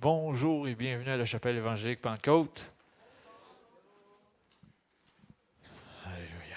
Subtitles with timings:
[0.00, 2.64] Bonjour et bienvenue à la chapelle évangélique Pentecôte.
[6.06, 6.56] Alléluia.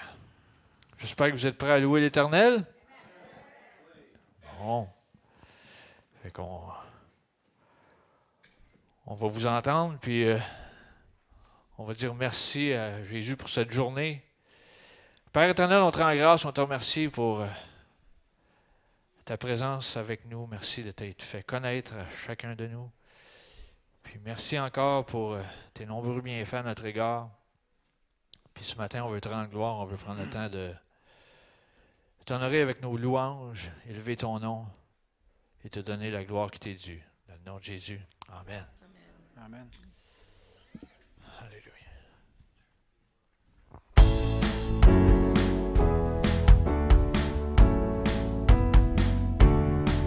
[0.96, 2.64] J'espère que vous êtes prêts à louer l'Éternel.
[4.58, 4.88] Bon.
[9.04, 10.38] On va vous entendre, puis euh,
[11.76, 14.24] on va dire merci à Jésus pour cette journée.
[15.34, 17.48] Père éternel, on te rend grâce, on te remercie pour euh,
[19.26, 20.46] ta présence avec nous.
[20.46, 22.90] Merci de t'être fait connaître à chacun de nous.
[24.14, 25.42] Puis merci encore pour euh,
[25.72, 27.30] tes nombreux bienfaits à notre égard.
[28.54, 30.72] Puis ce matin, on veut te rendre gloire, on veut prendre le temps de
[32.24, 34.66] t'honorer avec nos louanges, élever ton nom
[35.64, 37.02] et te donner la gloire qui t'est due.
[37.26, 38.00] Dans le nom de Jésus.
[38.28, 38.64] Amen.
[39.36, 39.68] Amen.
[41.40, 41.72] Alléluia.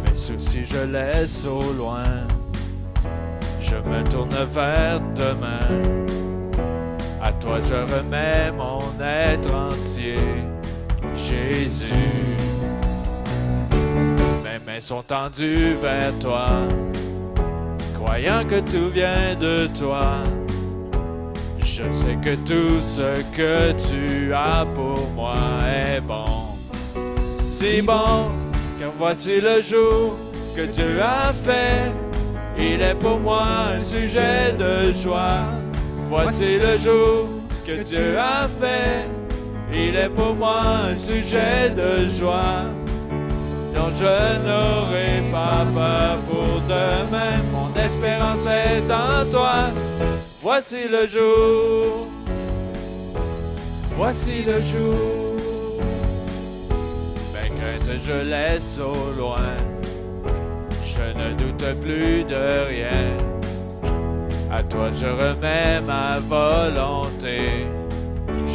[0.06, 2.26] Mes soucis je laisse au loin,
[3.70, 5.60] je me tourne vers demain.
[7.22, 10.18] À toi je remets mon être entier,
[11.16, 11.94] Jésus.
[14.44, 16.48] Mes mains sont tendues vers toi
[18.08, 20.24] croyant que tout vient de toi.
[21.60, 26.26] Je sais que tout ce que tu as pour moi est bon.
[27.42, 28.30] Si bon,
[28.80, 30.18] car voici le jour
[30.56, 32.07] que tu as fait.
[32.60, 33.44] Il est pour moi
[33.76, 35.42] un sujet de joie.
[36.10, 37.28] Voici le jour
[37.66, 39.06] que tu as fait.
[39.74, 42.72] Il est pour moi un sujet de joie.
[43.76, 47.38] Non, je n'aurai pas peur pour demain.
[47.52, 49.70] Mon espérance est en toi.
[50.42, 52.08] Voici le jour.
[53.96, 55.36] Voici le jour.
[57.34, 59.77] Mes craintes, je laisse au loin.
[60.98, 63.18] Je ne doute plus de rien.
[64.52, 67.68] À toi, je remets ma volonté.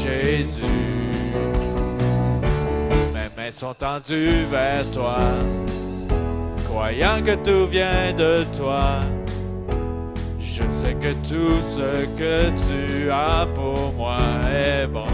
[0.03, 1.13] Jésus
[3.15, 5.19] mes mains sont tendues vers toi,
[6.65, 8.99] croyant que tout vient de toi.
[10.41, 14.19] Je sais que tout ce que tu as pour moi
[14.53, 15.07] est bon.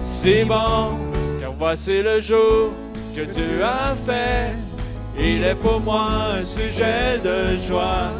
[0.00, 0.96] Si bon,
[1.40, 2.70] car voici le jour
[3.16, 4.71] que tu as fait.
[5.18, 6.06] Il est pour moi
[6.38, 8.10] un sujet de joie.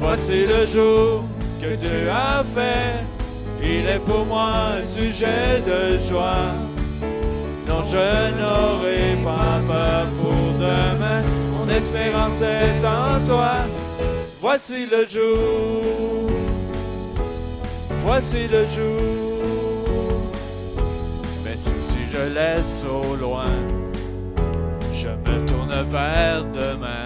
[0.00, 1.24] Voici le jour
[1.60, 3.04] que tu as fait.
[3.62, 6.52] Il est pour moi un sujet de joie.
[7.66, 7.96] Non, je
[8.38, 11.22] n'aurai pas peur pour demain.
[11.56, 13.52] Mon espérance est en toi.
[14.40, 16.30] Voici le jour.
[18.04, 20.20] Voici le jour.
[21.42, 23.46] Mais si je laisse au loin,
[25.94, 27.04] demain.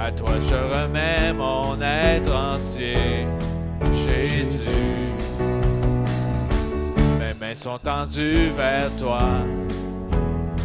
[0.00, 3.26] À toi je remets mon être entier,
[4.06, 4.84] Jésus
[7.40, 9.22] mains sont tendues vers toi,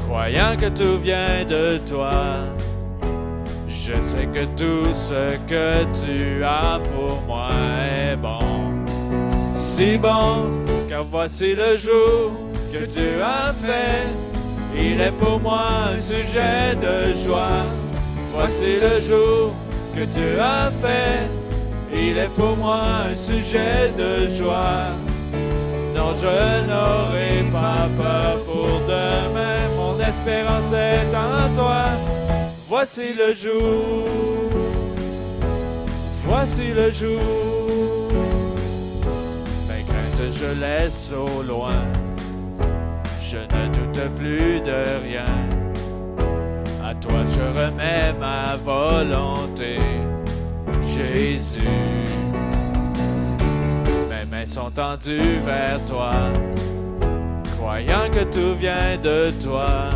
[0.07, 2.45] croyant que tout vient de toi.
[3.67, 7.49] Je sais que tout ce que tu as pour moi
[7.97, 8.85] est bon.
[9.55, 10.45] Si bon,
[10.87, 12.31] car voici le jour
[12.71, 14.28] que tu as fait.
[14.81, 17.65] Il est pour moi un sujet de joie.
[18.33, 19.53] Voici le jour
[19.93, 21.27] que tu as fait.
[21.93, 22.79] Il est pour moi
[23.11, 24.95] un sujet de joie.
[25.93, 29.59] Non, je n'aurai pas peur pour demain.
[29.75, 31.85] Mon espérance est en toi.
[32.69, 34.05] Voici le jour.
[36.25, 38.11] Voici le jour.
[39.67, 41.98] Mes craintes, je laisse au loin.
[43.31, 45.25] Je ne doute plus de rien.
[46.83, 49.77] À toi, je remets ma volonté.
[50.97, 51.61] Jésus
[54.31, 56.09] mains sont tendues vers toi,
[57.57, 59.89] croyant que tout vient de toi.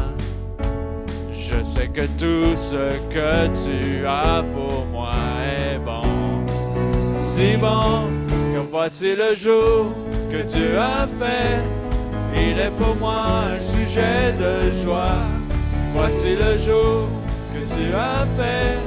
[1.36, 5.12] Je sais que tout ce que tu as pour moi
[5.58, 6.02] est bon.
[7.20, 8.12] Si bon
[8.54, 9.88] que voici le jour
[10.32, 11.83] que tu as fait.
[12.36, 15.22] Il est pour moi un sujet de joie.
[15.94, 17.08] Voici le jour
[17.54, 18.78] que tu as fait.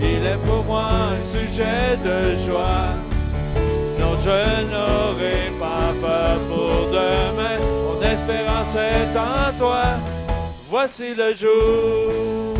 [0.00, 2.88] Il est pour moi un sujet de joie.
[3.98, 7.58] Non, je n'aurai pas peur pour demain.
[7.60, 9.82] Mon espérance est en toi.
[10.68, 12.54] Voici le jour.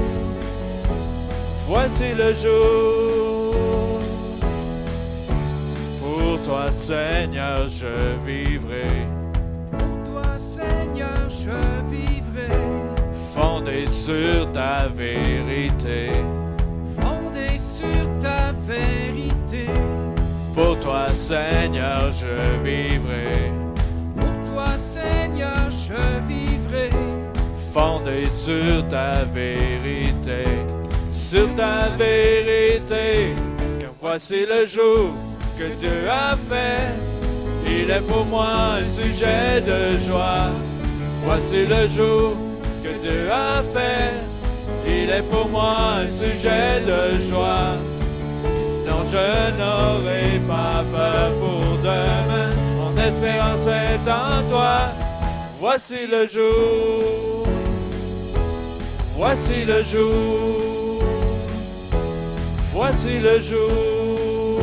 [1.68, 3.54] Voici le jour.
[6.00, 9.25] Pour toi, Seigneur, je vivrai.
[11.46, 12.56] Pour toi, je vivrai.
[13.34, 16.12] Fondé sur ta vérité.
[16.98, 18.52] Fondé sur ta
[21.12, 23.52] Seigneur, je vivrai.
[24.16, 26.90] Pour toi, Seigneur, je vivrai.
[27.72, 30.44] Fondé sur ta vérité,
[31.12, 33.34] sur ta vérité.
[33.80, 35.10] Car voici le jour
[35.58, 36.94] que Dieu a fait.
[37.66, 40.50] Il est pour moi un sujet de joie.
[41.26, 42.36] Voici le jour
[42.84, 44.14] que Dieu a fait.
[44.86, 47.74] Il est pour moi un sujet de joie.
[48.86, 49.26] Non, je
[49.58, 52.52] n'aurai pas peur pour demain.
[52.78, 54.78] Mon espérance est en toi.
[55.58, 57.44] Voici le jour.
[59.16, 61.02] Voici le jour.
[62.72, 64.60] Voici le jour.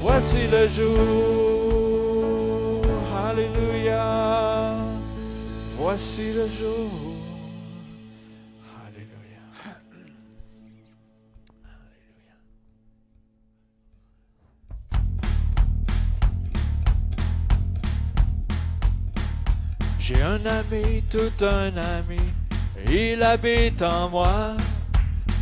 [0.00, 1.53] Voici le jour.
[5.96, 6.90] Voici le jour.
[8.84, 9.42] Alléluia.
[9.64, 10.14] Alléluia.
[20.00, 22.16] J'ai un ami, tout un ami,
[22.90, 24.56] il habite en moi.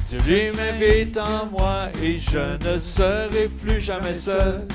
[0.06, 4.68] Dieu lui m'invite en moi et je ne serai plus jamais seul.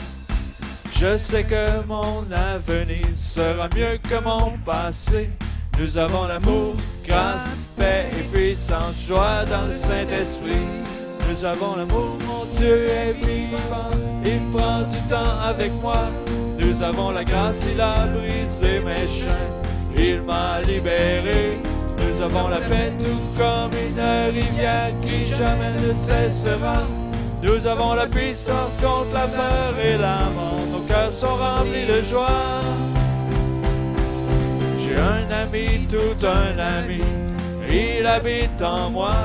[0.99, 5.29] Je sais que mon avenir sera mieux que mon passé.
[5.79, 6.73] Nous avons l'amour,
[7.05, 10.65] grâce, paix et puissance, joie dans le Saint-Esprit.
[11.29, 13.91] Nous avons l'amour, mon Dieu est vivant,
[14.25, 16.09] il prend du temps avec moi.
[16.57, 19.61] Nous avons la grâce, il a brisé mes chaînes,
[19.95, 21.59] il m'a libéré.
[21.99, 26.77] Nous avons la paix tout comme une rivière qui jamais ne cessera.
[27.43, 30.59] Nous avons la puissance contre la peur et la mort.
[30.71, 32.63] Nos cœurs sont remplis de joie.
[34.97, 37.01] Un ami, tout un ami.
[37.69, 39.15] Il habite en moi.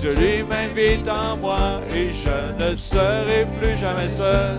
[0.00, 4.56] Dieu lui m'invite en moi et je ne serai plus jamais seul.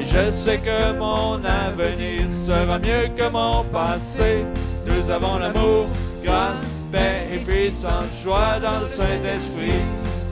[0.00, 4.44] Et je sais que mon avenir sera mieux que mon passé.
[4.86, 5.86] Nous avons l'amour,
[6.22, 9.82] grâce, paix et puissance, joie dans le Saint-Esprit.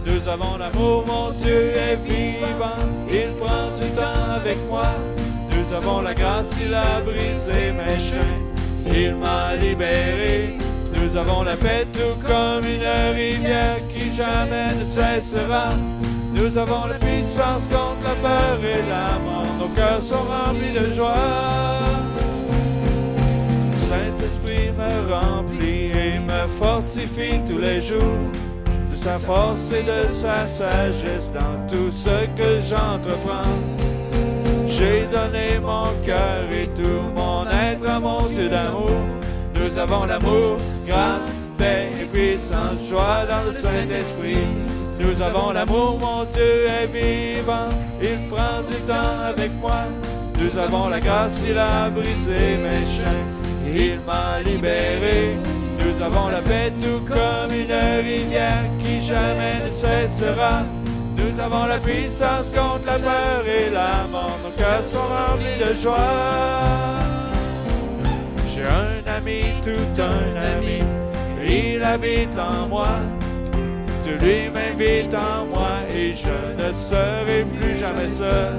[0.07, 2.79] Nous avons l'amour, mon Dieu est vivant,
[3.11, 4.87] il prend du temps avec moi.
[5.51, 8.47] Nous avons la grâce, il a brisé mes chaînes,
[8.93, 10.59] il m'a libéré.
[10.95, 15.71] Nous avons la paix tout comme une rivière qui jamais ne cessera.
[16.33, 19.47] Nous avons la puissance contre la peur et la mort.
[19.59, 21.15] Nos cœurs sont remplis de joie.
[23.75, 28.31] Saint-Esprit me remplit et me fortifie tous les jours
[28.91, 33.96] de sa force et de sa sagesse dans tout ce que j'entreprends.
[34.77, 38.91] J'ai donné mon cœur et tout mon être à mon Dieu d'amour.
[39.55, 44.47] Nous avons l'amour, grâce, paix et puissance, joie dans le Saint-Esprit.
[45.01, 47.71] Nous avons l'amour, mon Dieu est vivant,
[48.03, 49.85] il prend du temps avec moi.
[50.39, 53.33] Nous avons la grâce, il a brisé mes chaînes,
[53.75, 55.37] il m'a libéré.
[55.79, 57.73] Nous avons la paix tout comme une
[58.05, 60.65] rivière qui jamais ne cessera.
[61.27, 64.39] Nous avons la puissance contre la peur et la mort.
[64.45, 65.97] Nos cœurs sont remplis de joie.
[68.55, 70.83] J'ai un ami, tout un ami,
[71.45, 73.01] il habite en moi.
[74.05, 78.55] Tu lui m'invites en moi et je ne serai plus jamais seul.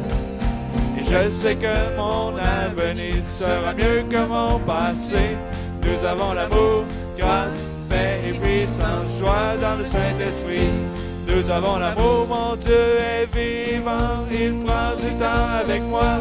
[1.00, 5.38] Et je sais que mon avenir sera mieux que mon passé.
[5.84, 6.84] Nous avons l'amour,
[7.18, 11.07] grâce, paix et puissance, joie dans le Saint-Esprit.
[11.28, 16.20] Nous avons l'amour, mon Dieu est vivant, il prend du temps avec moi.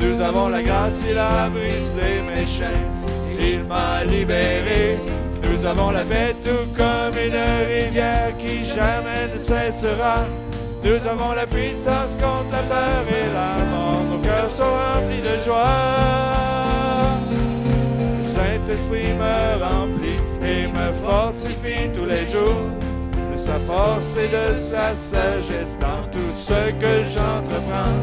[0.00, 2.92] Nous avons la grâce, il a brisé mes chaînes,
[3.40, 4.98] il m'a libéré.
[5.44, 7.34] Nous avons la paix tout comme une
[7.68, 10.26] rivière qui jamais ne cessera.
[10.84, 14.02] Nous avons la puissance contre la peur et la mort.
[14.10, 15.66] Nos cœurs sont remplis de joie.
[18.18, 22.87] Le Saint-Esprit me remplit et me fortifie tous les jours.
[23.48, 27.96] Sa force et de sa sagesse dans tout ce que j'entreprends.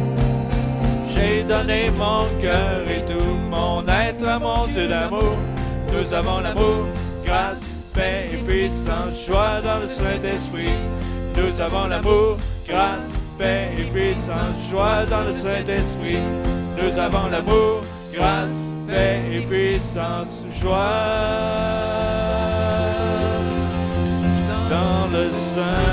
[1.14, 5.38] J'ai donné mon cœur et tout mon être à mon Dieu d'amour.
[5.94, 6.88] Nous avons l'amour,
[7.24, 7.62] grâce,
[7.94, 10.80] paix et puissance, joie dans le Saint-Esprit.
[11.38, 12.38] Nous avons l'amour,
[12.68, 13.06] grâce,
[13.38, 16.26] paix et puissance, joie dans le Saint-Esprit.
[16.76, 18.50] Nous avons l'amour, grâce,
[18.88, 22.05] paix et puissance, joie
[25.08, 25.85] dans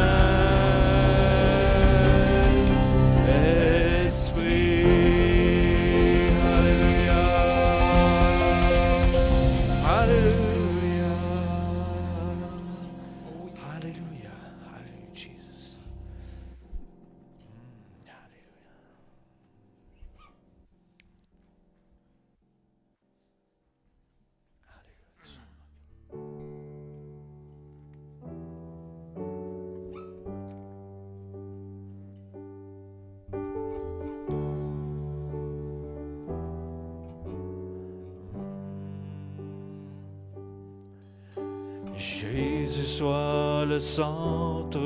[43.73, 44.79] le centre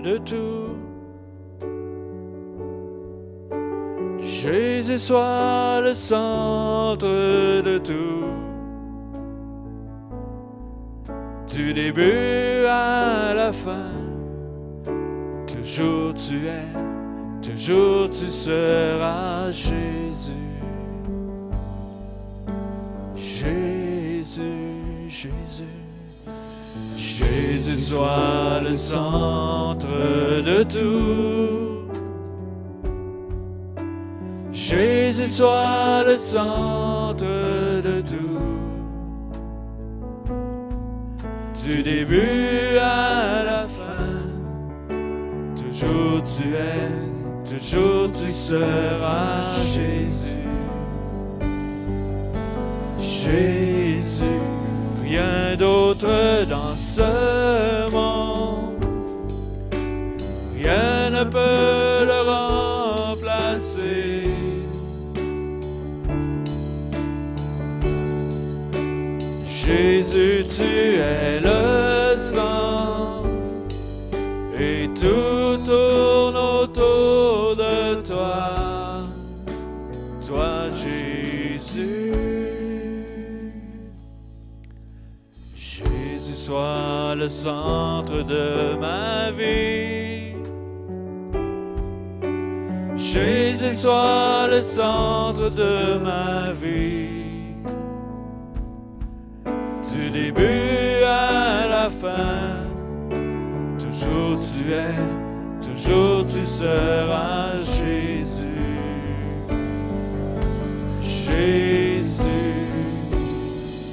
[0.00, 0.76] de tout.
[4.18, 8.24] Jésus soit le centre de tout.
[11.54, 13.92] Du début à la fin,
[15.46, 16.72] toujours tu es,
[17.42, 20.03] toujours tu seras Jésus.
[27.64, 31.88] Jésus soit le centre de tout.
[34.52, 38.40] Jésus soit le centre de tout.
[41.64, 44.20] Du début à la fin,
[45.56, 49.42] toujours tu es, toujours tu seras
[49.72, 50.44] Jésus.
[53.00, 54.40] Jésus,
[55.02, 57.43] rien d'autre dans ce
[87.24, 90.34] le centre de ma vie.
[92.96, 97.54] Jésus soit le centre de ma vie.
[99.90, 102.66] Du début à la fin,
[103.78, 104.98] toujours tu es,
[105.66, 108.68] toujours tu seras Jésus.
[111.02, 112.04] Jésus,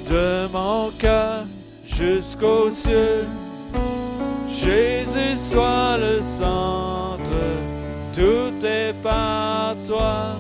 [0.10, 0.91] de mon
[2.02, 3.28] jusqu'aux cieux,
[4.50, 7.42] Jésus soit le centre,
[8.14, 10.36] tout est par toi,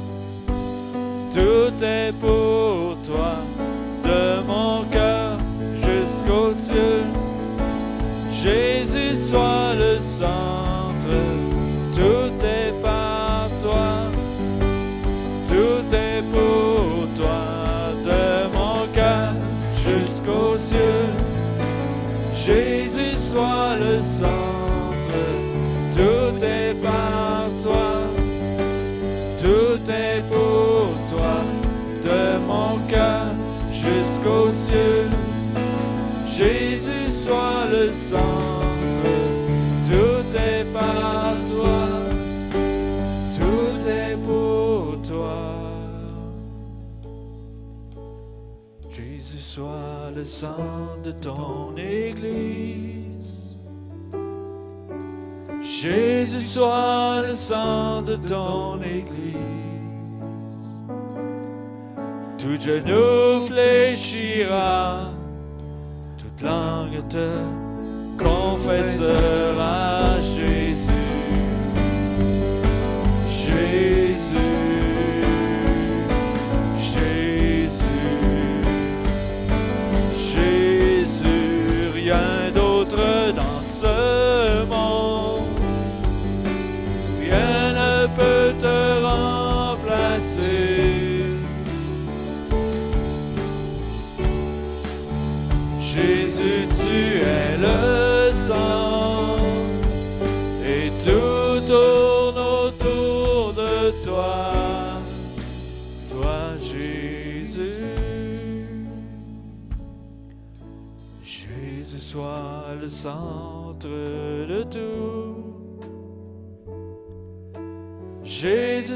[1.33, 3.35] tout est pour toi,
[4.03, 5.37] de mon cœur
[5.75, 7.03] jusqu'aux cieux,
[8.43, 10.60] Jésus soit le centre,
[50.21, 53.55] le de ton Église.
[55.63, 59.37] Jésus soit le sang de ton Église.
[62.37, 65.11] Tout genou fléchira,
[66.19, 67.29] toute langue te
[68.23, 69.91] confessera.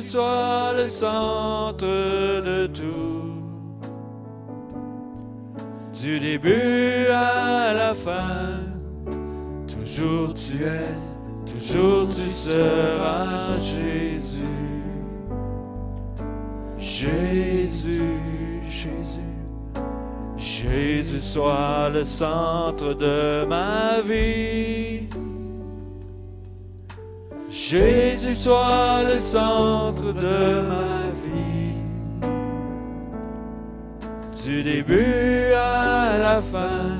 [0.04, 3.16] Soit le centre de tout.
[5.94, 8.62] Du début à la fin,
[9.68, 14.46] toujours tu es, toujours tu seras Jésus.
[16.78, 18.20] Jésus,
[18.70, 19.22] Jésus,
[20.38, 25.08] Jésus soit le centre de ma vie.
[27.68, 31.74] Jésus soit le centre de ma vie.
[34.44, 37.00] Du début à la fin,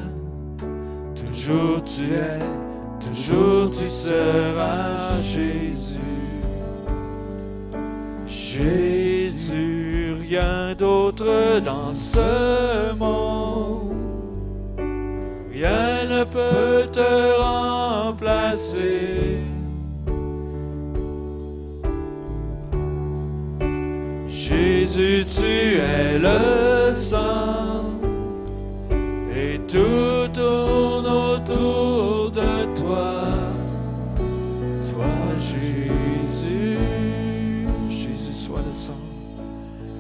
[1.16, 2.40] toujours tu es,
[3.00, 6.02] toujours tu seras Jésus.
[8.28, 13.94] Jésus, rien d'autre dans ce monde,
[15.52, 17.35] rien ne peut te
[24.96, 27.84] Jésus, tu es le sang
[29.36, 33.24] et tout tourne autour de toi.
[34.90, 36.78] Toi, Jésus,
[37.90, 39.44] Jésus soit le centre,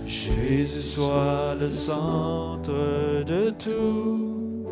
[0.07, 4.65] Jésus soit le centre de tout.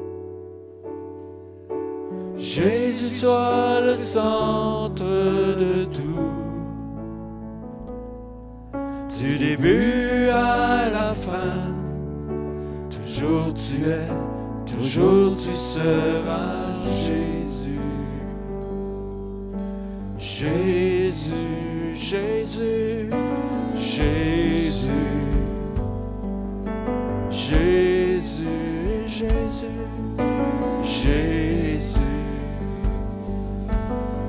[2.37, 6.02] Jésus soit le centre de tout.
[9.23, 11.71] Du début à la fin,
[12.91, 14.09] toujours tu es,
[14.65, 16.73] toujours tu seras
[17.05, 17.79] Jésus.
[20.19, 23.09] Jésus, Jésus,
[23.79, 24.83] Jésus.
[27.31, 28.45] Jésus,
[29.07, 29.67] Jésus,
[30.83, 31.99] Jésus.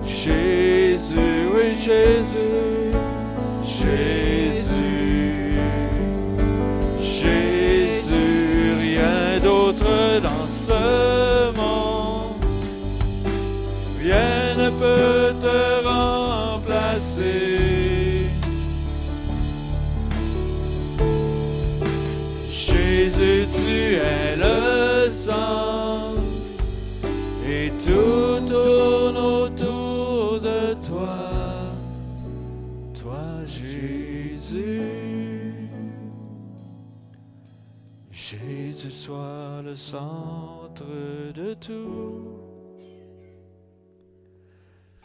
[0.05, 2.24] Jésus, oui Jésus,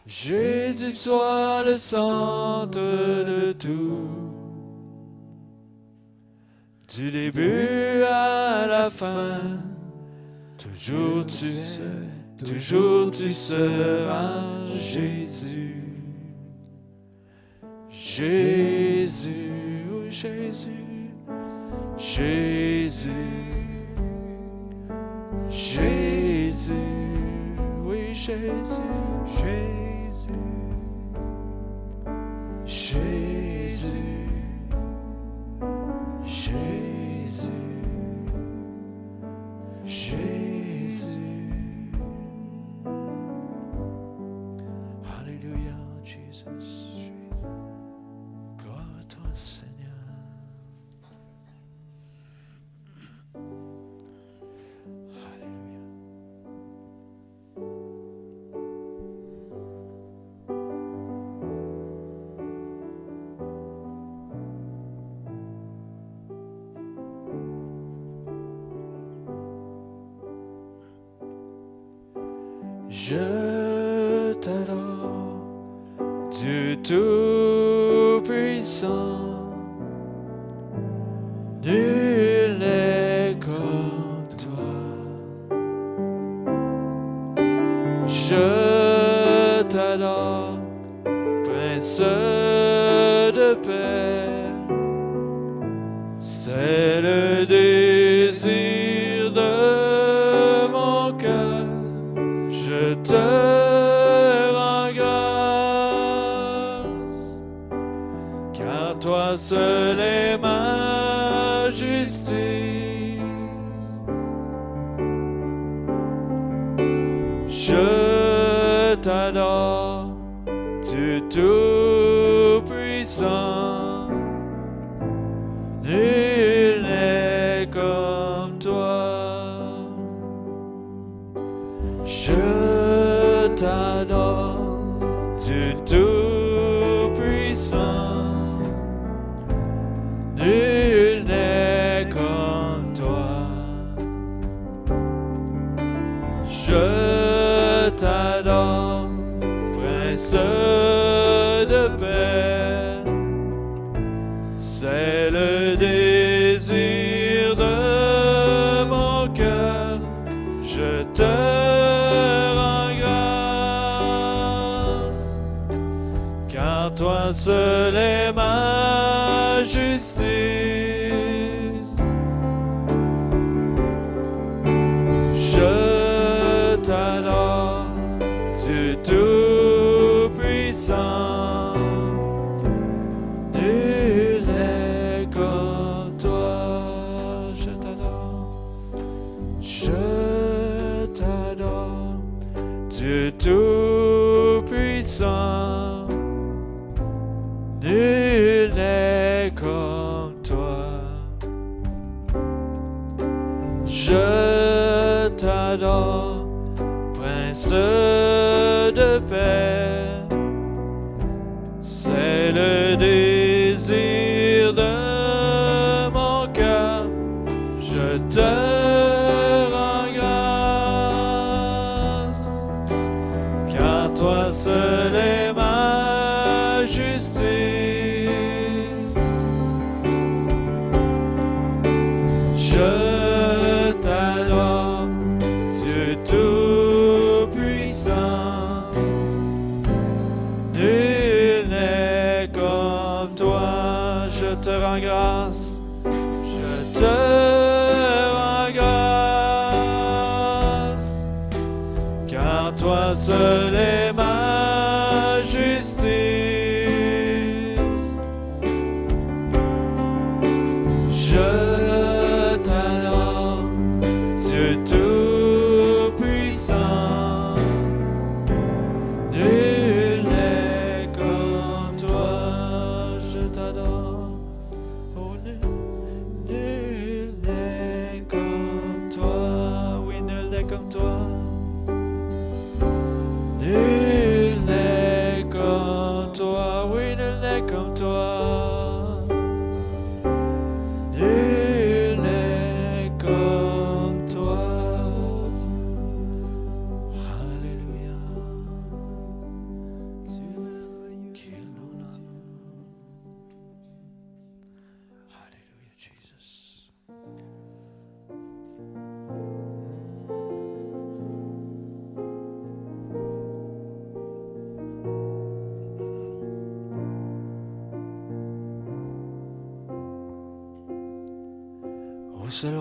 [0.06, 4.08] Jésus soit le centre de tout.
[6.96, 9.62] Du début à la fin,
[10.58, 15.76] toujours tu es, toujours tu seras Jésus.
[17.90, 19.52] Jésus,
[20.10, 21.14] Jésus,
[21.96, 23.10] Jésus,
[25.48, 26.19] Jésus,
[28.20, 29.99] oui Jésus,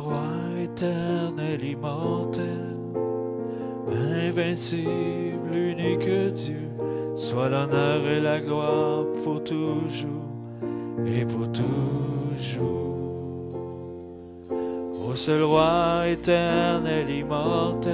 [0.10, 2.76] roi éternel, immortel,
[4.28, 6.70] invincible, unique Dieu,
[7.16, 10.26] soit l'honneur et la gloire pour toujours
[11.06, 12.90] et pour toujours.
[15.08, 17.94] Ô seul roi éternel, immortel,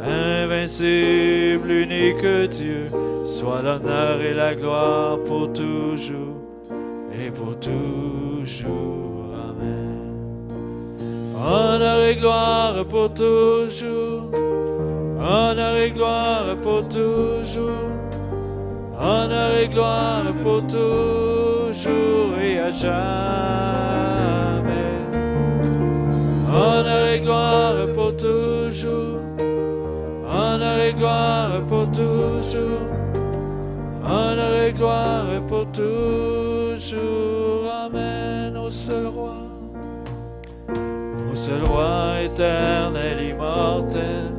[0.00, 2.86] invincible, unique Dieu,
[3.24, 6.36] soit l'honneur et la gloire pour toujours
[7.20, 9.11] et pour toujours.
[11.44, 14.30] Honneur et gloire pour toujours.
[15.18, 17.70] Honneur et gloire pour toujours.
[18.96, 23.90] Honneur et gloire pour toujours et à jamais.
[26.48, 29.18] Honneur et gloire pour toujours.
[30.30, 32.86] Honneur et gloire pour toujours.
[34.06, 37.41] Honneur et gloire pour toujours.
[41.44, 44.30] Seul roi éternel, immortel,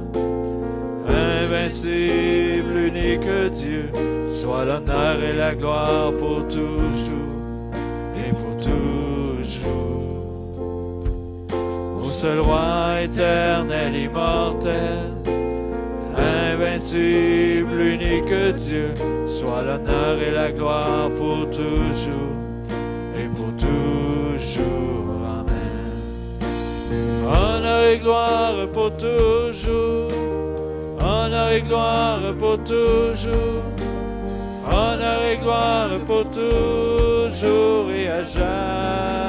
[1.06, 3.92] invincible, unique Dieu,
[4.30, 7.74] soit l'honneur et la gloire pour toujours
[8.16, 10.14] et pour toujours.
[12.02, 15.12] Au seul roi éternel, immortel,
[16.16, 18.94] invincible, unique Dieu,
[19.28, 22.23] soit l'honneur et la gloire pour toujours
[27.74, 30.12] Honneur et gloire pour toujours.
[31.02, 33.64] Honneur et gloire pour toujours.
[34.68, 39.22] Honneur et gloire pour toujours et à jamais.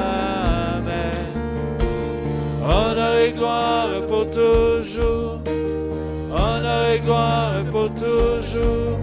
[2.63, 5.39] Honneur et gloire pour toujours.
[6.31, 8.99] Honneur et gloire pour toujours.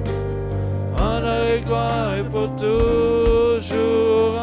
[0.95, 4.40] Honneur et gloire pour toujours.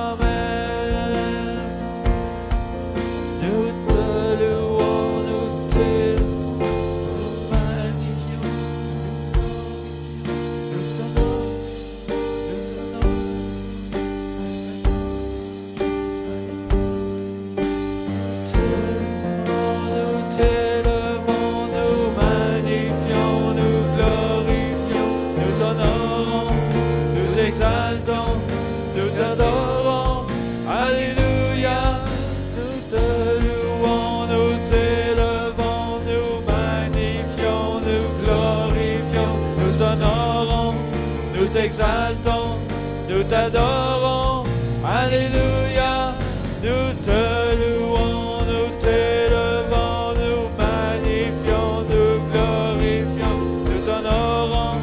[43.28, 44.44] t'adorons.
[44.84, 46.14] Alléluia,
[46.62, 47.20] nous te
[47.60, 54.76] louons, nous t'élevons, nous magnifions, nous glorifions, nous t'honorons,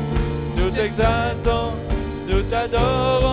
[0.58, 1.71] nous t'exaltons,
[2.27, 3.24] nous t'adorons.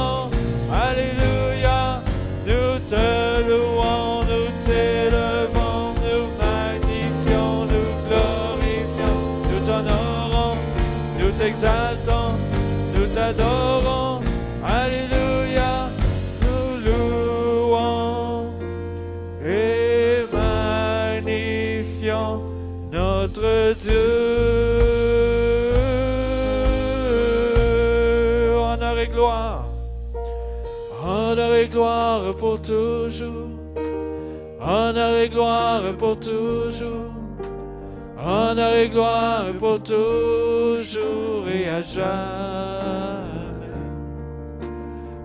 [36.13, 37.11] Pour toujours,
[38.19, 43.23] honneur et gloire pour toujours et à jamais.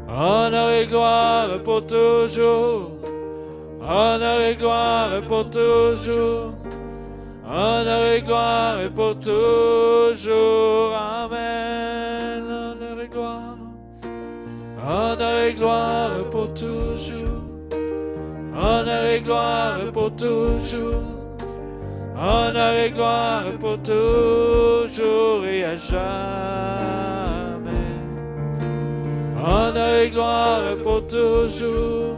[0.07, 2.91] Honneur et gloire pour toujours.
[3.81, 6.53] Honneur et gloire pour toujours.
[7.45, 10.95] Honneur et gloire pour toujours.
[10.95, 12.43] Amen.
[12.43, 13.57] Honneur et gloire.
[14.87, 16.96] Honneur et gloire pour toujours.
[18.67, 21.03] Honneur et gloire pour toujours.
[22.17, 26.11] Honneur et gloire pour toujours et à jamais.
[29.41, 32.17] Honneur et gloire pour toujours.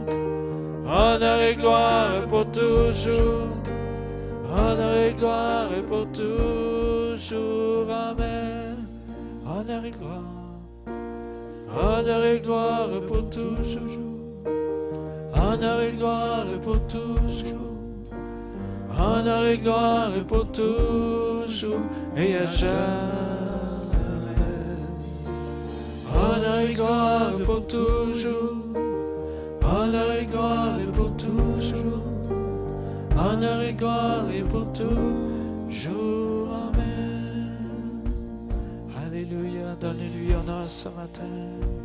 [0.86, 3.46] Honneur et gloire pour toujours.
[4.50, 7.90] Honneur et gloire pour toujours.
[7.90, 8.88] Amen.
[9.46, 10.24] Honneur et gloire.
[11.80, 14.09] Honneur et gloire pour toujours.
[15.52, 17.58] Honneur et gloire pour toujours.
[18.96, 21.80] Honneur et gloire pour toujours
[22.16, 22.70] et à jamais.
[26.14, 28.58] Honneur et gloire pour toujours.
[29.64, 32.04] Honneur et gloire pour toujours.
[33.18, 36.48] Honneur et gloire pour toujours.
[36.68, 37.58] Amen.
[39.04, 39.74] Alléluia.
[39.80, 41.79] Donnez-lui honneur ce matin.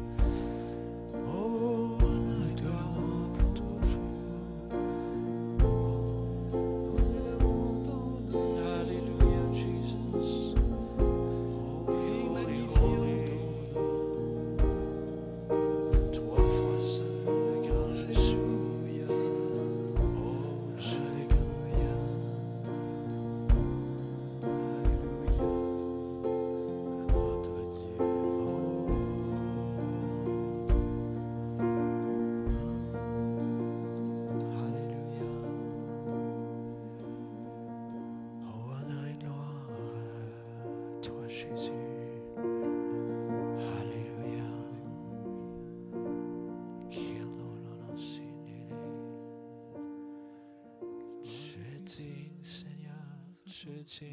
[53.95, 54.03] Je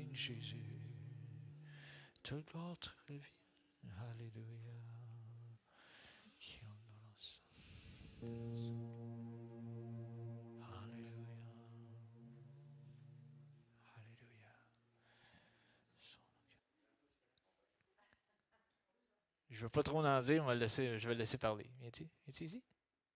[19.59, 20.05] ne veux pas trop en
[20.39, 21.69] on va laisser, je vais le laisser parler.
[21.81, 22.09] Viens-tu?
[22.25, 22.63] Viens-tu ici?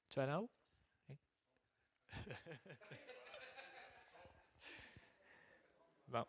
[0.09, 0.51] Tu vas en haut?
[1.09, 1.17] Oui.
[6.09, 6.27] bon.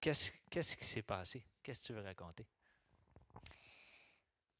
[0.00, 1.44] Qu'est-ce qui s'est passé?
[1.62, 2.46] Qu'est-ce que tu veux raconter?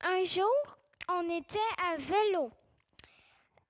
[0.03, 0.76] Un jour,
[1.09, 2.53] on était à vélo.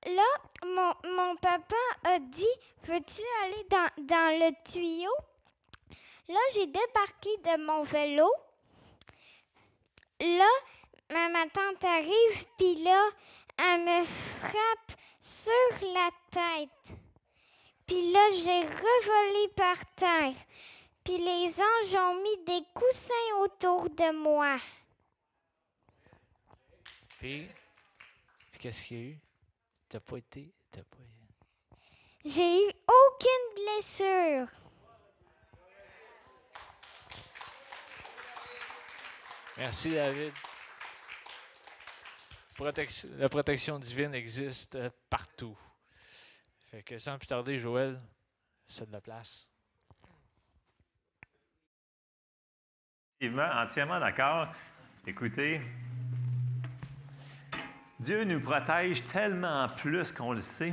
[0.07, 0.27] Là,
[0.65, 2.45] mon, mon papa a dit
[2.85, 5.13] Veux-tu aller dans, dans le tuyau?
[6.29, 8.33] Là, j'ai débarqué de mon vélo.
[10.21, 10.49] Là,
[11.11, 13.11] ma, ma tante arrive, puis là,
[13.59, 16.97] elle me frappe sur la tête.
[17.87, 20.35] Puis là, j'ai revolé par terre.
[21.11, 24.61] Puis les anges ont mis des coussins autour de moi.
[27.19, 27.49] Puis,
[28.53, 29.19] puis qu'est-ce qu'il y a eu?
[29.89, 30.53] T'as pas été.
[30.71, 31.79] T'as pas.
[32.25, 34.47] J'ai eu aucune blessure.
[39.57, 40.33] Merci, David.
[42.55, 45.59] Protection- la protection divine existe partout.
[46.71, 48.01] Fait que sans plus tarder, Joël,
[48.69, 49.50] c'est de la place.
[53.23, 54.49] Effectivement, entièrement d'accord.
[55.07, 55.61] Écoutez,
[57.99, 60.73] Dieu nous protège tellement plus qu'on le sait.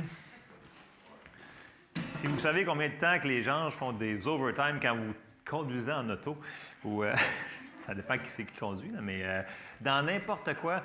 [1.96, 5.92] Si vous savez combien de temps que les gens font des overtime quand vous conduisez
[5.92, 6.38] en auto,
[6.84, 7.14] ou euh,
[7.86, 9.42] ça dépend qui c'est qui conduit, mais euh,
[9.82, 10.82] dans n'importe quoi,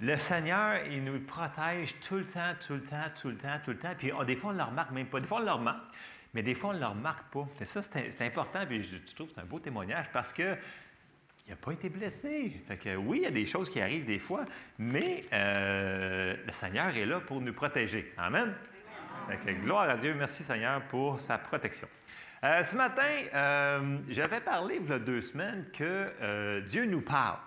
[0.00, 3.70] le Seigneur, il nous protège tout le temps, tout le temps, tout le temps, tout
[3.70, 3.94] le temps.
[3.96, 5.20] Puis ah, des fois, on ne le remarque même pas.
[5.20, 5.84] Des fois, on le remarque,
[6.34, 7.46] mais des fois, on ne le remarque pas.
[7.60, 10.56] Et ça, c'est important, puis je, je trouve que c'est un beau témoignage parce que
[11.48, 12.60] il n'a pas été blessé.
[12.66, 14.44] Fait oui, il y a des choses qui arrivent des fois,
[14.78, 18.12] mais euh, le Seigneur est là pour nous protéger.
[18.18, 18.52] Amen.
[19.42, 20.14] Fait gloire à Dieu.
[20.14, 21.88] Merci Seigneur pour sa protection.
[22.44, 27.38] Euh, ce matin, euh, j'avais parlé il y a deux semaines que Dieu nous parle.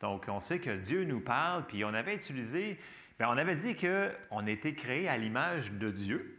[0.00, 2.78] Donc, on sait que Dieu nous parle, puis on avait utilisé,
[3.18, 6.37] bien, on avait dit qu'on était créé à l'image de Dieu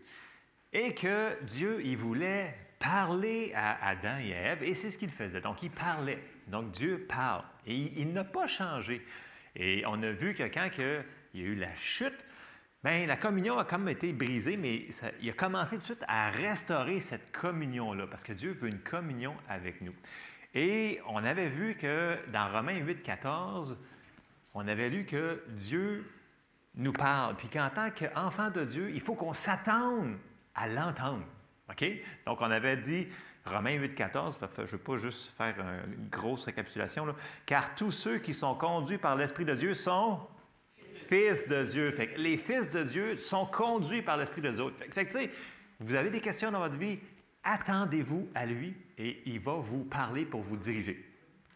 [0.74, 5.12] et que Dieu, il voulait parler à Adam et à Ève, et c'est ce qu'il
[5.12, 5.42] faisait.
[5.42, 6.24] Donc, il parlait.
[6.48, 7.44] Donc, Dieu parle.
[7.66, 9.06] Et il, n'a pas changé.
[9.56, 11.04] Et on a vu que quand que
[11.34, 12.26] il y a eu la chute,
[12.82, 14.88] Bien, la communion a comme été brisée, mais
[15.22, 18.80] il a commencé tout de suite à restaurer cette communion-là, parce que Dieu veut une
[18.80, 19.94] communion avec nous.
[20.56, 23.78] Et on avait vu que dans Romains 8, 14,
[24.54, 26.10] on avait lu que Dieu
[26.76, 30.18] nous parle, puis qu'en tant qu'enfant de Dieu, il faut qu'on s'attende
[30.60, 31.24] à l'entendre.
[31.70, 31.86] OK?
[32.26, 33.08] Donc, on avait dit,
[33.46, 37.74] Romains 8, 14, parce que je ne veux pas juste faire une grosse récapitulation, car
[37.76, 40.20] tous ceux qui sont conduits par l'Esprit de Dieu sont
[41.08, 41.98] fils de Dieu.
[42.18, 44.74] Les fils de Dieu sont conduits par l'Esprit de Dieu.
[45.80, 47.00] Vous avez des questions dans votre vie,
[47.44, 51.04] attendez-vous à lui et il va vous parler pour vous diriger.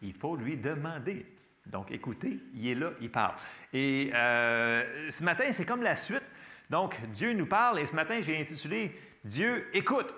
[0.02, 1.26] Il faut lui demander.
[1.66, 3.34] Donc, écoutez, il est là, il parle.
[3.72, 6.22] Et euh, ce matin, c'est comme la suite.
[6.70, 10.12] Donc, Dieu nous parle et ce matin, j'ai intitulé Dieu écoute.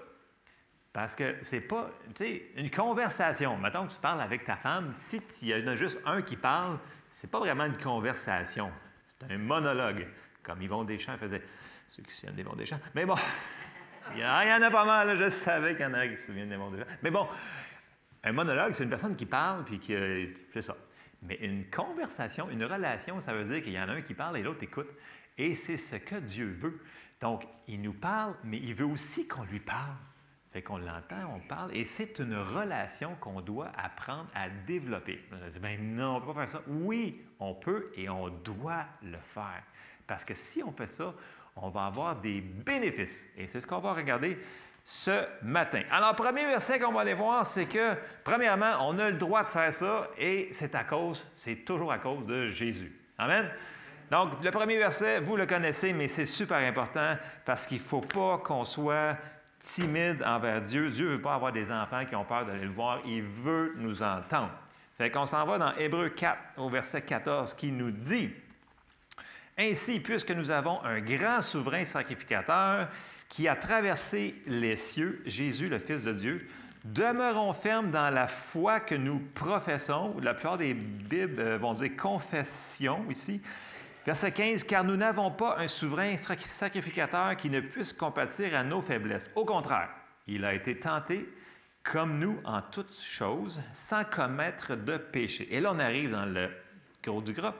[0.93, 3.59] Parce que c'est pas, tu sais, une conversation.
[3.59, 6.37] Mettons que tu parles avec ta femme, si il y en a juste un qui
[6.37, 6.79] parle,
[7.11, 8.71] c'est pas vraiment une conversation.
[9.07, 10.07] C'est un monologue,
[10.43, 11.43] comme Yvon Deschamps faisait.
[11.89, 12.81] Ceux qui se souviennent d'Yvon Deschamps.
[12.95, 13.17] Mais bon,
[14.15, 16.49] il y, en a pas mal, je savais qu'il y en a qui se souviennent
[16.49, 16.91] d'Yvon Deschamps.
[17.03, 17.29] Mais bon,
[18.25, 20.77] un monologue, c'est une personne qui parle puis qui euh, fait ça.
[21.23, 24.37] Mais une conversation, une relation, ça veut dire qu'il y en a un qui parle
[24.37, 24.89] et l'autre écoute.
[25.39, 26.81] Et c'est ce que Dieu veut.
[27.21, 29.97] Donc, il nous parle, mais il veut aussi qu'on lui parle.
[30.53, 35.23] Fait qu'on l'entend, on parle, et c'est une relation qu'on doit apprendre à développer.
[35.31, 36.63] On a dit, ben non, on ne peut pas faire ça.
[36.67, 39.63] Oui, on peut et on doit le faire.
[40.07, 41.13] Parce que si on fait ça,
[41.57, 43.25] on va avoir des bénéfices.
[43.37, 44.39] Et c'est ce qu'on va regarder
[44.85, 45.83] ce matin.
[45.91, 49.51] Alors, premier verset qu'on va aller voir, c'est que, premièrement, on a le droit de
[49.51, 52.93] faire ça, et c'est à cause, c'est toujours à cause de Jésus.
[53.19, 53.51] Amen.
[54.11, 58.01] Donc, le premier verset, vous le connaissez, mais c'est super important parce qu'il ne faut
[58.01, 59.17] pas qu'on soit
[59.59, 60.91] timide envers Dieu.
[60.91, 63.01] Dieu ne veut pas avoir des enfants qui ont peur d'aller le voir.
[63.05, 64.53] Il veut nous entendre.
[64.97, 68.31] Fait qu'on s'en va dans Hébreu 4 au verset 14 qui nous dit
[69.59, 72.89] Ainsi, puisque nous avons un grand souverain sacrificateur
[73.29, 76.49] qui a traversé les cieux, Jésus, le Fils de Dieu,
[76.85, 80.15] demeurons fermes dans la foi que nous professons.
[80.23, 83.43] La plupart des Bibles euh, vont dire confession ici.
[84.07, 88.81] Verset 15, car nous n'avons pas un souverain sacrificateur qui ne puisse compatir à nos
[88.81, 89.29] faiblesses.
[89.35, 89.91] Au contraire,
[90.29, 91.29] il a été tenté
[91.83, 95.49] comme nous en toutes choses, sans commettre de péché.
[95.51, 96.51] Et là, on arrive dans le
[97.03, 97.55] gros du gras.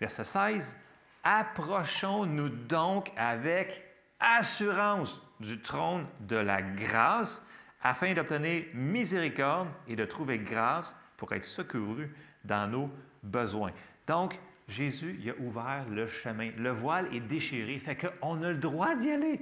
[0.00, 0.76] Verset 16,
[1.22, 3.84] approchons-nous donc avec
[4.18, 7.42] assurance du trône de la grâce
[7.82, 12.10] afin d'obtenir miséricorde et de trouver grâce pour être secouru
[12.42, 12.90] dans nos
[13.22, 13.72] besoins.
[14.06, 16.50] Donc, Jésus il a ouvert le chemin.
[16.56, 19.40] Le voile est déchiré, fait qu'on a le droit d'y aller.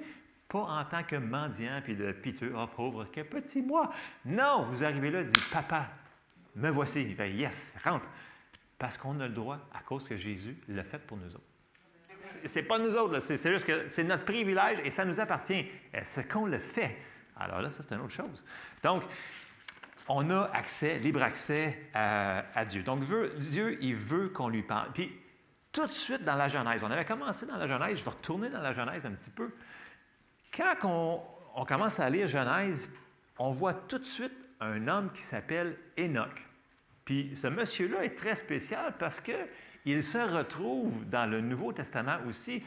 [0.49, 3.93] Pas en tant que mendiant puis de piteux, oh pauvre, que petit moi.
[4.25, 5.91] Non, vous arrivez là dites, Papa,
[6.57, 7.03] me voici.
[7.03, 8.09] Il fait, yes, rentre.
[8.79, 11.45] Parce qu'on a le droit à cause que Jésus l'a fait pour nous autres.
[12.21, 15.67] C'est pas nous autres, c'est juste que c'est notre privilège et ça nous appartient.
[15.93, 16.97] Est-ce qu'on le fait?
[17.37, 18.45] Alors là, ça, c'est une autre chose.
[18.83, 19.05] Donc,
[20.09, 22.83] on a accès, libre accès à, Dieu.
[22.83, 23.05] Donc,
[23.39, 24.93] Dieu, il veut qu'on lui parle.
[24.93, 25.13] Puis,
[25.73, 28.49] tout de suite dans la Genèse, on avait commencé dans la Genèse, je vais retourner
[28.49, 29.51] dans la Genèse un petit peu.
[30.57, 31.21] Quand on,
[31.55, 32.91] on commence à lire Genèse,
[33.39, 36.47] on voit tout de suite un homme qui s'appelle Enoch.
[37.05, 42.63] Puis ce monsieur-là est très spécial parce qu'il se retrouve dans le Nouveau Testament aussi,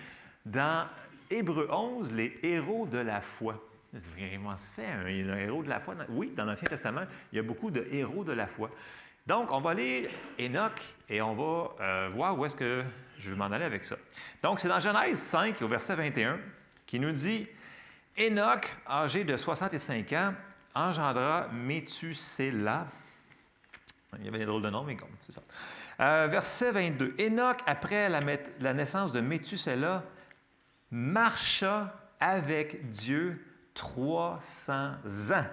[0.46, 0.88] dans
[1.30, 3.62] Hébreu 11, les héros de la foi.
[3.92, 5.96] Comment se fait un, un héros de la foi?
[6.10, 8.70] Oui, dans l'Ancien Testament, il y a beaucoup de héros de la foi.
[9.28, 12.84] Donc, on va lire Enoch et on va euh, voir où est-ce que
[13.20, 13.96] je vais m'en aller avec ça.
[14.42, 16.40] Donc, c'est dans Genèse 5, au verset 21,
[16.88, 17.48] qui nous dit
[18.18, 20.34] Enoch, âgé de 65 ans,
[20.74, 22.88] engendra Méthusela.
[24.20, 25.42] Il y avait des drôles de noms, mais c'est ça.
[26.00, 27.16] Euh, verset 22.
[27.20, 30.04] Enoch, après la, naissance de Méthusela,
[30.90, 33.46] marcha avec Dieu
[33.82, 34.94] 300
[35.32, 35.46] ans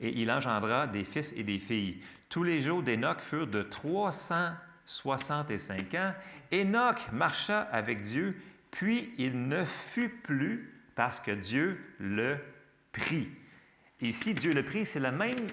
[0.00, 2.00] et il engendra des fils et des filles.
[2.30, 6.14] Tous les jours d'Enoch furent de 365 ans.
[6.50, 12.38] Enoch marcha avec Dieu, puis il ne fut plus parce que Dieu le
[12.92, 13.28] prit.
[14.00, 15.48] Ici, Dieu le prit, c'est le même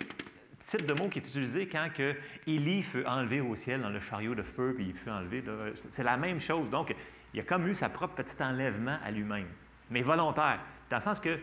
[0.60, 2.16] type de mot qui est utilisé quand que
[2.48, 5.44] Élie fut enlevé au ciel dans le chariot de feu, puis il fut enlevé.
[5.90, 6.70] C'est la même chose.
[6.70, 6.96] Donc,
[7.34, 9.48] il a comme eu sa propre petit enlèvement à lui-même,
[9.90, 10.62] mais volontaire.
[10.90, 11.38] Dans le sens que,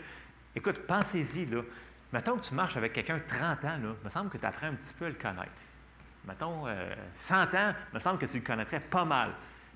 [0.55, 1.63] écoute, pensez-y, là.
[2.13, 4.75] Mettons que tu marches avec quelqu'un 30 ans, là, me semble que tu apprends un
[4.75, 5.63] petit peu à le connaître.
[6.27, 6.65] Mettons,
[7.15, 9.33] 100 euh, ans, il me semble que tu le connaîtrais pas mal.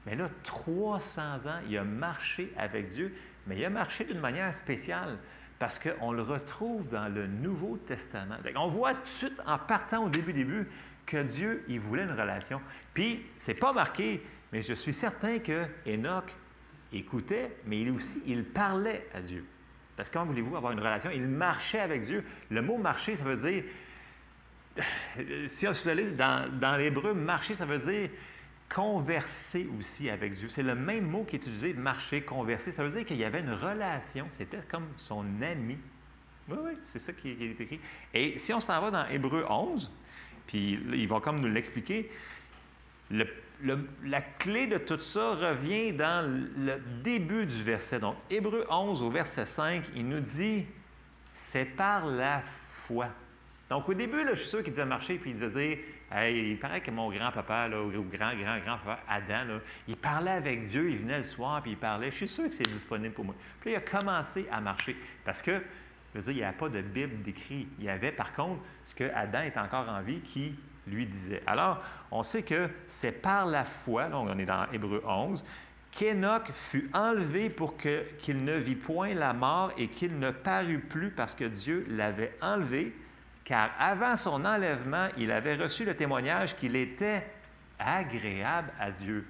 [0.07, 3.15] Mais là, 300 ans, il a marché avec Dieu,
[3.47, 5.19] mais il a marché d'une manière spéciale
[5.59, 8.37] parce qu'on le retrouve dans le Nouveau Testament.
[8.57, 10.69] On voit tout de suite, en partant au début, début,
[11.07, 12.61] que Dieu, il voulait une relation.
[12.95, 16.35] Puis, c'est pas marqué, mais je suis certain que Enoch
[16.93, 19.47] écoutait, mais il aussi, il parlait à Dieu.
[19.97, 21.11] Parce que quand voulez-vous avoir une relation?
[21.11, 22.25] Il marchait avec Dieu.
[22.51, 23.65] Le mot marcher, ça veut dire,
[25.47, 28.11] si vous allez dans, dans l'hébreu, marcher, ça veut dire
[28.75, 30.49] converser aussi avec Dieu.
[30.49, 32.73] C'est le même mot qui est utilisé, marcher, converser.
[32.73, 35.79] Ça veut dire qu'il y avait une relation, c'était comme son ami.
[36.49, 37.81] Oui, oui, c'est ça qui est écrit.
[38.15, 39.93] Et si on s'en va dans Hébreu 11,
[40.47, 42.11] puis il va comme nous l'expliquer,
[44.05, 48.01] la clé de tout ça revient dans le début du verset.
[48.01, 50.67] Donc, Hébreu 11 au verset 5, il nous dit,
[51.33, 53.09] c'est par la foi.
[53.71, 55.85] Donc, au début, je suis sûr qu'il devait marcher, puis il devait dire,
[56.29, 60.99] il paraît que mon grand-papa, ou grand, grand, grand-papa, Adam, il parlait avec Dieu, il
[60.99, 62.11] venait le soir, puis il parlait.
[62.11, 63.35] Je suis sûr que c'est disponible pour moi.
[63.61, 64.97] Puis là, il a commencé à marcher.
[65.25, 65.63] Parce que,
[66.15, 67.67] je il n'y a pas de Bible décrit.
[67.79, 70.55] Il y avait, par contre, ce que Adam est encore en vie qui
[70.87, 71.43] lui disait.
[71.47, 75.45] Alors, on sait que c'est par la foi, là, on est dans Hébreu 11,
[75.93, 81.11] qu'Enoch fut enlevé pour qu'il ne vit point la mort et qu'il ne parut plus
[81.11, 82.95] parce que Dieu l'avait enlevé
[83.45, 87.27] car avant son enlèvement, il avait reçu le témoignage qu'il était
[87.79, 89.27] agréable à Dieu.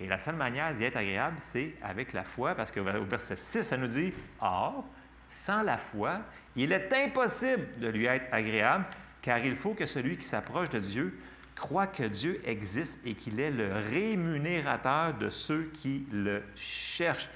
[0.00, 3.62] Et la seule manière d'y être agréable, c'est avec la foi, parce qu'au verset 6,
[3.62, 4.84] ça nous dit, Or,
[5.28, 6.20] sans la foi,
[6.56, 8.84] il est impossible de lui être agréable,
[9.28, 11.20] car il faut que celui qui s'approche de Dieu
[11.54, 17.28] croit que Dieu existe et qu'il est le rémunérateur de ceux qui le cherchent.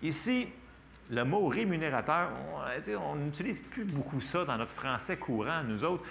[0.00, 0.46] Ici,
[1.10, 2.30] le mot rémunérateur,
[3.00, 6.04] on n'utilise plus beaucoup ça dans notre français courant, nous autres.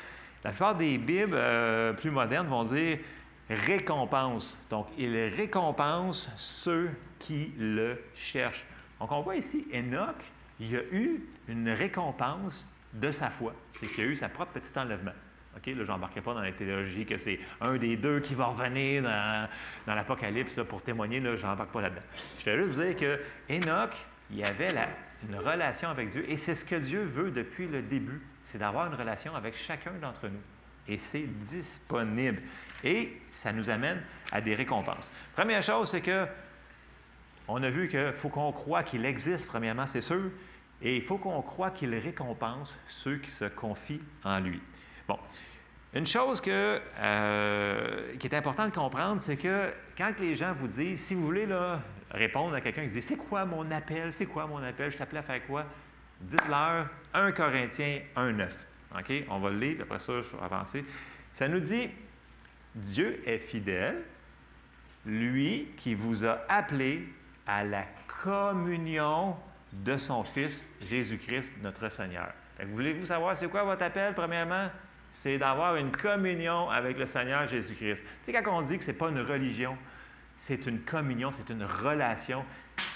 [0.43, 2.97] La plupart des Bibles euh, plus modernes vont dire
[3.49, 4.57] récompense.
[4.69, 8.65] Donc, il récompense ceux qui le cherchent.
[8.99, 10.17] Donc, on voit ici, Enoch,
[10.59, 13.53] il a eu une récompense de sa foi.
[13.79, 15.13] C'est qu'il a eu sa propre petit enlèvement.
[15.59, 18.45] OK, là, je n'embarquerai pas dans la théologie que c'est un des deux qui va
[18.45, 19.49] revenir dans,
[19.87, 21.19] l'Apocalypse pour témoigner.
[21.19, 22.01] Là, je n'embarque pas là-dedans.
[22.37, 23.19] Je vais juste dire que
[23.53, 23.93] Enoch,
[24.31, 24.73] il avait
[25.27, 26.23] une relation avec Dieu.
[26.29, 29.91] Et c'est ce que Dieu veut depuis le début, c'est d'avoir une relation avec chacun
[30.01, 30.41] d'entre nous.
[30.87, 32.41] Et c'est disponible.
[32.83, 34.01] Et ça nous amène
[34.31, 35.11] à des récompenses.
[35.35, 36.25] Première chose, c'est que
[37.49, 40.31] on a vu qu'il faut qu'on croit qu'il existe, premièrement, c'est sûr,
[40.81, 44.61] et il faut qu'on croit qu'il récompense ceux qui se confient en lui.
[45.07, 45.17] Bon,
[45.93, 51.01] une chose euh, qui est importante de comprendre, c'est que quand les gens vous disent,
[51.01, 51.47] si vous voulez
[52.11, 55.19] répondre à quelqu'un qui dit, c'est quoi mon appel, c'est quoi mon appel, je t'appelle
[55.19, 55.65] à faire quoi,
[56.21, 58.49] dites-leur 1 Corinthiens 1.9.
[58.97, 59.25] OK?
[59.29, 60.85] On va le lire, après ça, je vais avancer.
[61.33, 61.89] Ça nous dit,
[62.75, 64.03] Dieu est fidèle,
[65.05, 67.07] lui qui vous a appelé
[67.47, 67.85] à la
[68.23, 69.35] communion
[69.71, 72.31] de son Fils Jésus-Christ, notre Seigneur.
[72.63, 74.69] Voulez-vous savoir c'est quoi votre appel, premièrement?
[75.11, 78.03] C'est d'avoir une communion avec le Seigneur Jésus-Christ.
[78.23, 79.77] Tu sais, quand on dit que ce n'est pas une religion,
[80.37, 82.45] c'est une communion, c'est une relation,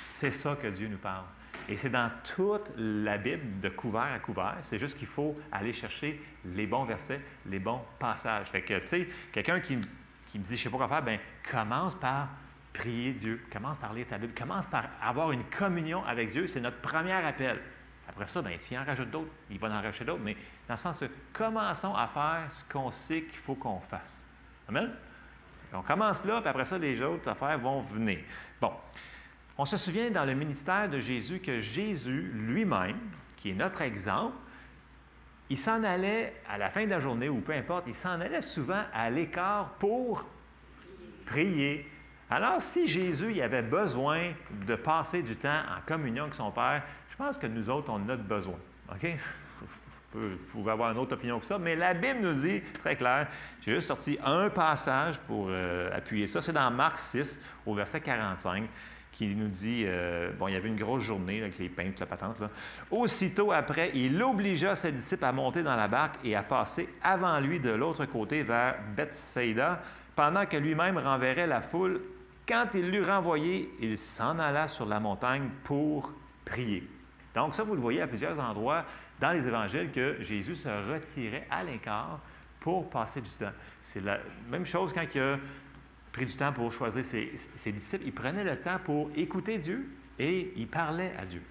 [0.06, 1.26] c'est ça que Dieu nous parle.
[1.70, 4.58] Et c'est dans toute la Bible, de couvert à couvert.
[4.62, 8.48] C'est juste qu'il faut aller chercher les bons versets, les bons passages.
[8.48, 9.78] Fait que, tu sais, quelqu'un qui,
[10.26, 12.30] qui, me dit, je sais pas quoi faire, bien, commence par
[12.74, 16.48] prier Dieu, commence par lire ta Bible, commence par avoir une communion avec Dieu.
[16.48, 17.60] C'est notre premier appel.
[18.08, 20.36] Après ça, bien, s'il en rajoute d'autres, il va en rajouter d'autres, mais
[20.68, 24.24] dans le sens commençons à faire ce qu'on sait qu'il faut qu'on fasse.
[24.68, 24.92] Amen?
[25.74, 28.20] On commence là, puis après ça, les autres affaires vont venir.
[28.62, 28.72] Bon.
[29.58, 33.00] On se souvient dans le ministère de Jésus que Jésus lui-même,
[33.36, 34.36] qui est notre exemple,
[35.50, 38.42] il s'en allait à la fin de la journée, ou peu importe, il s'en allait
[38.42, 40.26] souvent à l'écart pour
[41.26, 41.88] prier.
[42.34, 44.32] Alors, si Jésus avait besoin
[44.66, 46.82] de passer du temps en communion avec son Père,
[47.12, 48.58] je pense que nous autres, on a besoin.
[48.92, 49.08] OK?
[50.16, 53.28] Vous pouvez avoir une autre opinion que ça, mais la Bible nous dit très clair.
[53.62, 56.42] J'ai juste sorti un passage pour euh, appuyer ça.
[56.42, 58.64] C'est dans Marc 6, au verset 45,
[59.12, 62.08] qui nous dit euh, bon, il y avait une grosse journée avec les peintres, la
[62.08, 62.40] patente.
[62.40, 62.50] Là.
[62.90, 67.40] Aussitôt après, il obligea ses disciples à monter dans la barque et à passer avant
[67.40, 69.84] lui de l'autre côté vers Bethsaida,
[70.16, 72.02] pendant que lui-même renverrait la foule.
[72.48, 76.14] Quand il l'eut renvoyé, il s'en alla sur la montagne pour
[76.44, 76.88] prier.
[77.34, 78.86] Donc, ça, vous le voyez à plusieurs endroits
[79.20, 82.20] dans les évangiles que Jésus se retirait à l'écart
[82.60, 83.52] pour passer du temps.
[83.82, 84.20] C'est la
[84.50, 85.38] même chose quand il a
[86.12, 88.06] pris du temps pour choisir ses, disciples.
[88.06, 89.90] Il prenait le temps pour écouter Dieu
[90.20, 91.42] et il parlait à Dieu.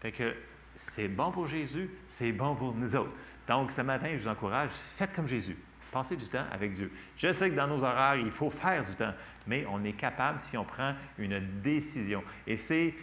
[0.00, 0.34] Fait que
[0.74, 3.12] c'est bon pour Jésus, c'est bon pour nous autres.
[3.48, 5.56] Donc, ce matin, je vous encourage, faites comme Jésus.
[5.94, 6.90] Passez du temps avec Dieu.
[7.16, 9.14] Je sais que dans nos horaires, il faut faire du temps,
[9.46, 12.24] mais on est capable si on prend une décision.
[12.48, 12.94] Et c'est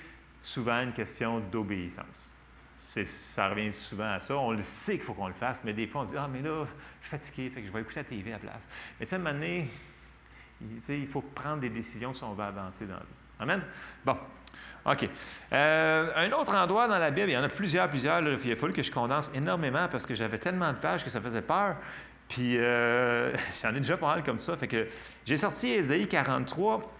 [0.41, 2.35] souvent une question d'obéissance.
[2.81, 4.35] Ça revient souvent à ça.
[4.35, 6.41] On le sait qu'il faut qu'on le fasse, mais des fois, on dit Ah, mais
[6.41, 6.65] là,
[6.99, 8.67] je suis fatigué, fait que je vais écouter la TV à la place.
[8.99, 9.41] Mais sais, à un
[10.89, 13.05] il faut prendre des décisions si on veut avancer dans la vie.
[13.39, 13.61] Amen?
[14.03, 14.17] Bon.
[14.85, 15.07] OK.
[15.53, 18.21] Euh, un autre endroit dans la Bible, il y en a plusieurs, plusieurs.
[18.21, 21.21] il a fallu que je condense énormément parce que j'avais tellement de pages que ça
[21.21, 21.77] faisait peur.
[22.31, 24.55] Puis euh, j'en ai déjà pas mal comme ça.
[24.57, 24.87] Fait que
[25.25, 26.91] j'ai sorti Ésaïe 43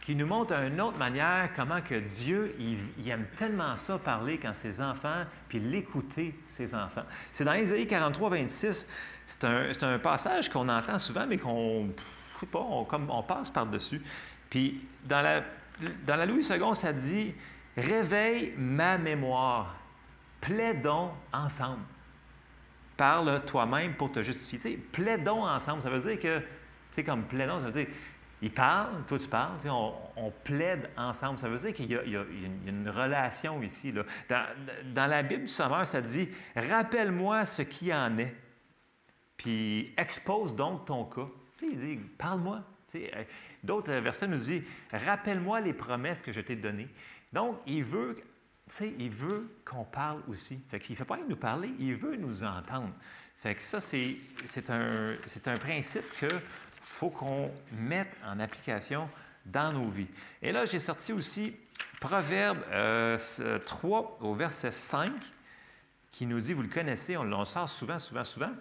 [0.00, 4.52] qui nous montre d'une autre manière comment que Dieu, il, aime tellement ça parler quand
[4.52, 7.04] ses enfants, puis l'écouter, ses enfants.
[7.32, 8.86] C'est dans Ésaïe 43, 26.
[9.28, 9.44] C'est
[9.84, 11.90] un, passage qu'on entend souvent, mais qu'on,
[12.50, 14.02] pas, on, on passe par-dessus.
[14.50, 15.44] Puis dans la,
[16.04, 17.32] dans la Louis II, ça dit
[17.76, 19.76] Réveille ma mémoire,
[20.40, 21.82] plaidons ensemble.
[23.02, 24.76] Parle toi-même pour te justifier.
[24.76, 26.46] plaidons ensemble, ça veut dire que, tu
[26.92, 27.92] sais, comme plaidons, ça veut dire
[28.40, 31.36] il parle, toi tu parles, on, plaide ensemble.
[31.36, 32.24] Ça veut dire qu'il y, a
[32.64, 33.92] une relation ici.
[33.92, 38.36] Dans, la Bible du Sommeur, ça dit Rappelle-moi ce qui en est,
[39.36, 41.26] puis expose donc ton cas.
[41.60, 42.62] il dit Parle-moi.
[42.94, 43.24] Euh,
[43.64, 46.88] d'autres versets nous disent Rappelle-moi les promesses que je t'ai données.
[47.32, 48.22] Donc, il veut,
[48.80, 50.60] il veut qu'on parle aussi.
[50.70, 52.92] Fait qu'il ne fait pas nous parler, il veut nous entendre.
[53.58, 56.28] Ça, c'est un, principe que
[56.80, 59.08] faut qu'on mette en application
[59.46, 60.08] dans nos vies.
[60.40, 61.56] Et là, j'ai sorti aussi
[62.00, 63.58] Proverbe 3 euh,
[64.20, 65.12] au verset 5
[66.12, 68.52] qui nous dit, vous le connaissez, on le sort souvent, souvent, souvent,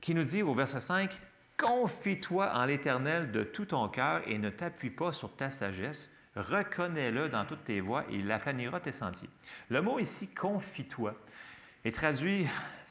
[0.00, 1.10] qui nous dit au verset 5,
[1.56, 6.10] Confie-toi en l'Éternel de tout ton cœur et ne t'appuie pas sur ta sagesse.
[6.36, 9.30] Reconnais-le dans toutes tes voies et il aplanira tes sentiers.
[9.70, 11.14] Le mot ici, confie-toi,
[11.84, 12.46] est traduit,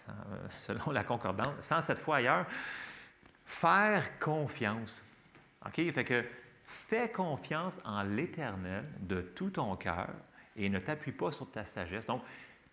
[0.60, 2.48] selon la concordance, sans cette fois ailleurs,
[3.46, 5.04] Faire confiance.
[5.66, 5.76] OK?
[5.94, 6.24] Fait que
[6.66, 10.10] fais confiance en l'Éternel de tout ton cœur
[10.56, 12.06] et ne t'appuie pas sur ta sagesse.
[12.06, 12.22] Donc,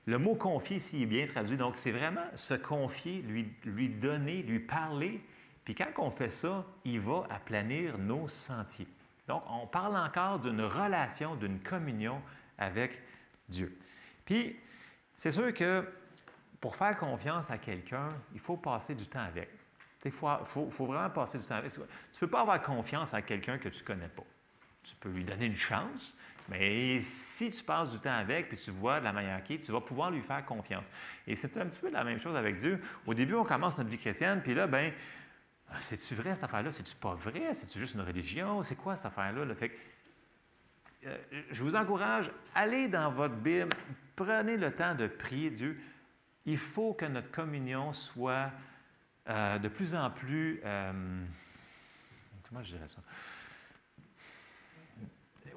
[0.06, 1.56] le mot confier ici est bien traduit.
[1.56, 5.22] Donc, c'est vraiment se confier, lui, lui donner, lui parler.
[5.64, 8.88] Puis quand on fait ça, il va aplanir nos sentiers.
[9.28, 12.20] Donc, on parle encore d'une relation, d'une communion
[12.58, 13.00] avec
[13.48, 13.78] Dieu.
[14.24, 14.56] Puis,
[15.16, 15.86] c'est sûr que
[16.60, 19.48] pour faire confiance à quelqu'un, il faut passer du temps avec.
[20.04, 20.28] Il faut,
[20.86, 21.72] vraiment passer du temps avec.
[21.72, 21.86] Tu ne
[22.20, 24.24] peux pas avoir confiance à quelqu'un que tu ne connais pas.
[24.82, 26.14] Tu peux lui donner une chance,
[26.48, 29.70] mais si tu passes du temps avec, puis tu vois de la manière qui tu
[29.70, 30.84] vas pouvoir lui faire confiance.
[31.26, 32.82] Et c'est un petit peu la même chose avec Dieu.
[33.06, 34.92] Au début, on commence notre vie chrétienne, puis là, ben,
[35.80, 36.70] c'est-tu vrai cette affaire-là?
[36.72, 37.54] C'est-tu pas vrai?
[37.54, 38.62] C'est-tu juste une religion?
[38.62, 39.44] C'est quoi cette affaire-là?
[41.04, 41.18] Euh,
[41.50, 43.70] je vous encourage, allez dans votre Bible,
[44.14, 45.80] prenez le temps de prier Dieu.
[46.46, 48.50] Il faut que notre communion soit
[49.28, 51.24] euh, de plus en plus, euh,
[52.48, 53.00] comment je dirais ça?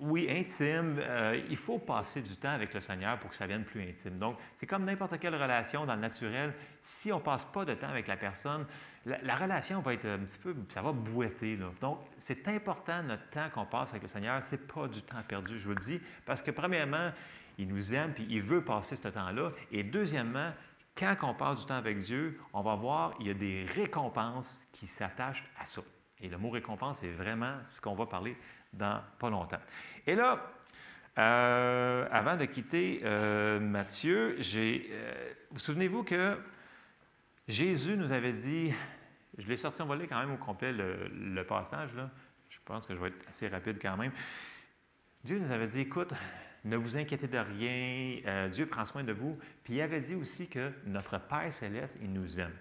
[0.01, 0.99] Oui, intime.
[0.99, 4.17] Euh, il faut passer du temps avec le Seigneur pour que ça vienne plus intime.
[4.17, 6.53] Donc, c'est comme n'importe quelle relation dans le naturel.
[6.81, 8.65] Si on ne passe pas de temps avec la personne,
[9.05, 11.57] la, relation va être un petit peu, ça va boiter.
[11.81, 14.41] Donc, c'est important notre temps qu'on passe avec le Seigneur.
[14.43, 17.11] Ce n'est pas du temps perdu, je vous le dis, parce que premièrement,
[17.57, 19.51] il nous aime puis il veut passer ce temps-là.
[19.71, 20.51] Et deuxièmement,
[20.97, 24.63] quand on passe du temps avec Dieu, on va voir, il y a des récompenses
[24.71, 25.81] qui s'attachent à ça.
[26.21, 28.37] Et le mot récompense est vraiment ce qu'on va parler
[28.75, 29.59] dans pas longtemps.
[30.05, 30.39] Et là,
[31.17, 36.37] euh, avant de quitter euh, Matthieu, j'ai, euh, vous souvenez-vous que
[37.47, 38.73] Jésus nous avait dit,
[39.37, 42.09] je l'ai sorti, on va lire quand même au complet le, passage, là.
[42.49, 44.11] je pense que je vais être assez rapide quand même.
[45.23, 46.13] Dieu nous avait dit, écoute,
[46.65, 49.37] ne vous inquiétez de rien, Dieu prend soin de vous.
[49.63, 52.53] Puis il avait dit aussi que notre Père céleste, il nous aime.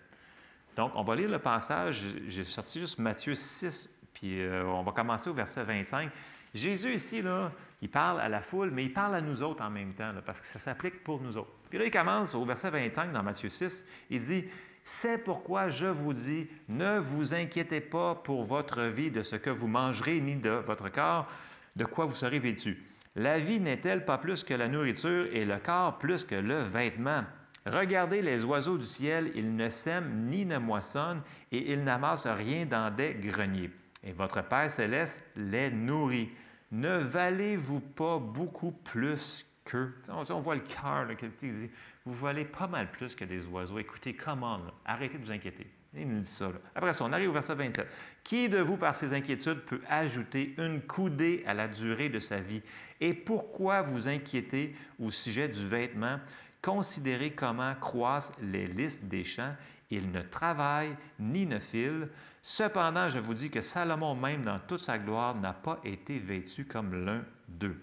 [0.76, 4.92] Donc, on va lire le passage, j'ai sorti juste Matthieu 6, puis euh, on va
[4.92, 6.10] commencer au verset 25.
[6.54, 7.50] Jésus ici, là,
[7.82, 10.40] il parle à la foule, mais il parle à nous autres en même temps, parce
[10.40, 11.50] que ça s'applique pour nous autres.
[11.68, 14.44] Puis là, il commence au verset 25 dans Matthieu 6, il dit,
[14.84, 19.50] C'est pourquoi je vous dis, ne vous inquiétez pas pour votre vie de ce que
[19.50, 21.26] vous mangerez, ni de votre corps,
[21.74, 22.82] de quoi vous serez vêtu.
[23.16, 27.24] La vie n'est-elle pas plus que la nourriture et le corps plus que le vêtement?
[27.66, 32.66] Regardez les oiseaux du ciel, ils ne sèment ni ne moissonnent et ils n'amassent rien
[32.66, 33.70] dans des greniers.
[34.04, 36.30] Et votre Père céleste les nourrit.
[36.70, 39.78] Ne valez-vous pas beaucoup plus sais,
[40.10, 41.70] On, on voit le cœur, il dit,
[42.04, 43.78] vous valez pas mal plus que des oiseaux.
[43.78, 45.66] Écoutez, là, arrêtez de vous inquiéter.
[45.96, 46.50] Il nous dit ça.
[46.74, 47.86] Après ça, on arrive au verset 27.
[48.24, 52.40] Qui de vous, par ses inquiétudes, peut ajouter une coudée à la durée de sa
[52.40, 52.62] vie?
[53.00, 56.18] Et pourquoi vous inquiétez au sujet du vêtement?
[56.60, 59.54] Considérez comment croissent les listes des champs.
[59.94, 62.08] Ils ne travaillent ni ne filent.
[62.42, 66.64] Cependant, je vous dis que Salomon, même dans toute sa gloire, n'a pas été vêtu
[66.64, 67.80] comme l'un d'eux.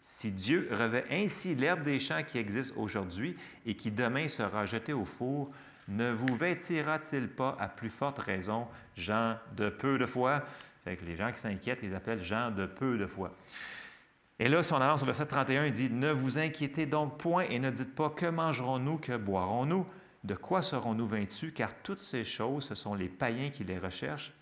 [0.00, 4.92] Si Dieu revêt ainsi l'herbe des champs qui existe aujourd'hui et qui demain sera jetée
[4.92, 5.50] au four,
[5.88, 10.44] ne vous vêtira-t-il pas à plus forte raison, gens de peu de foi?
[10.84, 13.34] Les gens qui s'inquiètent, ils appellent gens de peu de foi.
[14.38, 17.44] Et là, si on avance au verset 31, il dit Ne vous inquiétez donc point
[17.44, 19.86] et ne dites pas que mangerons-nous, que boirons-nous,
[20.24, 24.32] de quoi serons-nous vêtus, car toutes ces choses, ce sont les païens qui les recherchent.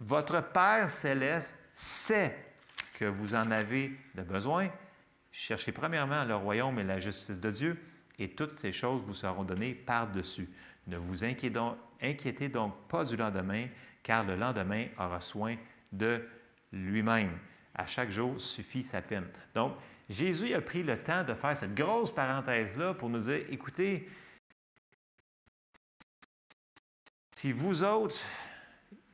[0.00, 2.36] Votre Père céleste sait
[2.94, 4.68] que vous en avez de besoin.
[5.30, 7.80] Cherchez premièrement le royaume et la justice de Dieu,
[8.18, 10.48] et toutes ces choses vous seront données par-dessus.
[10.88, 13.68] Ne vous inquiétez donc, inquiétez donc pas du lendemain,
[14.02, 15.56] car le lendemain aura soin
[15.92, 16.26] de
[16.72, 17.38] lui-même.
[17.74, 19.26] À chaque jour suffit sa peine.
[19.54, 19.76] Donc,
[20.08, 24.08] Jésus a pris le temps de faire cette grosse parenthèse-là pour nous dire, écoutez,
[27.40, 28.20] si vous autres,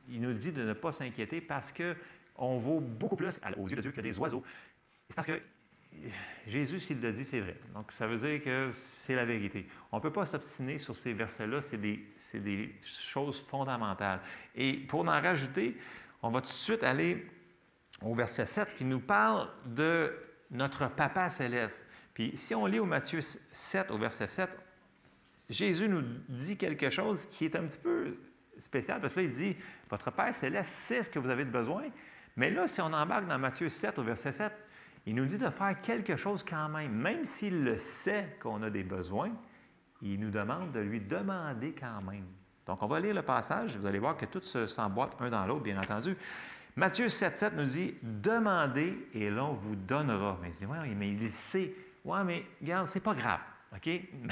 [0.09, 3.81] il nous dit de ne pas s'inquiéter parce qu'on vaut beaucoup plus aux yeux de
[3.81, 4.43] Dieu que des oiseaux.
[5.07, 5.41] C'est parce que
[6.45, 7.55] Jésus, s'il le dit, c'est vrai.
[7.73, 9.65] Donc, ça veut dire que c'est la vérité.
[9.93, 11.61] On ne peut pas s'obstiner sur ces versets-là.
[11.61, 14.19] C'est des, des choses fondamentales.
[14.55, 15.77] Et pour en rajouter,
[16.21, 17.25] on va tout de suite aller
[18.01, 20.13] au verset 7 qui nous parle de
[20.51, 21.87] notre Papa céleste.
[22.13, 24.49] Puis si on lit au Matthieu 7, au verset 7,
[25.49, 28.17] Jésus nous dit quelque chose qui est un petit peu
[28.57, 29.55] spécial, parce que là, il dit,
[29.89, 31.83] votre Père céleste sait ce que vous avez de besoin.
[32.35, 34.51] Mais là, si on embarque dans Matthieu 7, au verset 7,
[35.05, 36.91] il nous dit de faire quelque chose quand même.
[36.91, 39.31] Même s'il le sait qu'on a des besoins,
[40.01, 42.25] il nous demande de lui demander quand même.
[42.65, 43.77] Donc, on va lire le passage.
[43.77, 46.15] Vous allez voir que tout se- s'emboîte un dans l'autre, bien entendu.
[46.75, 50.37] Matthieu 7, 7 nous dit Demandez et l'on vous donnera.
[50.41, 51.73] Mais il dit Ouais, mais il sait.
[52.03, 53.39] Ouais, mais regarde, c'est pas grave.
[53.75, 53.89] OK?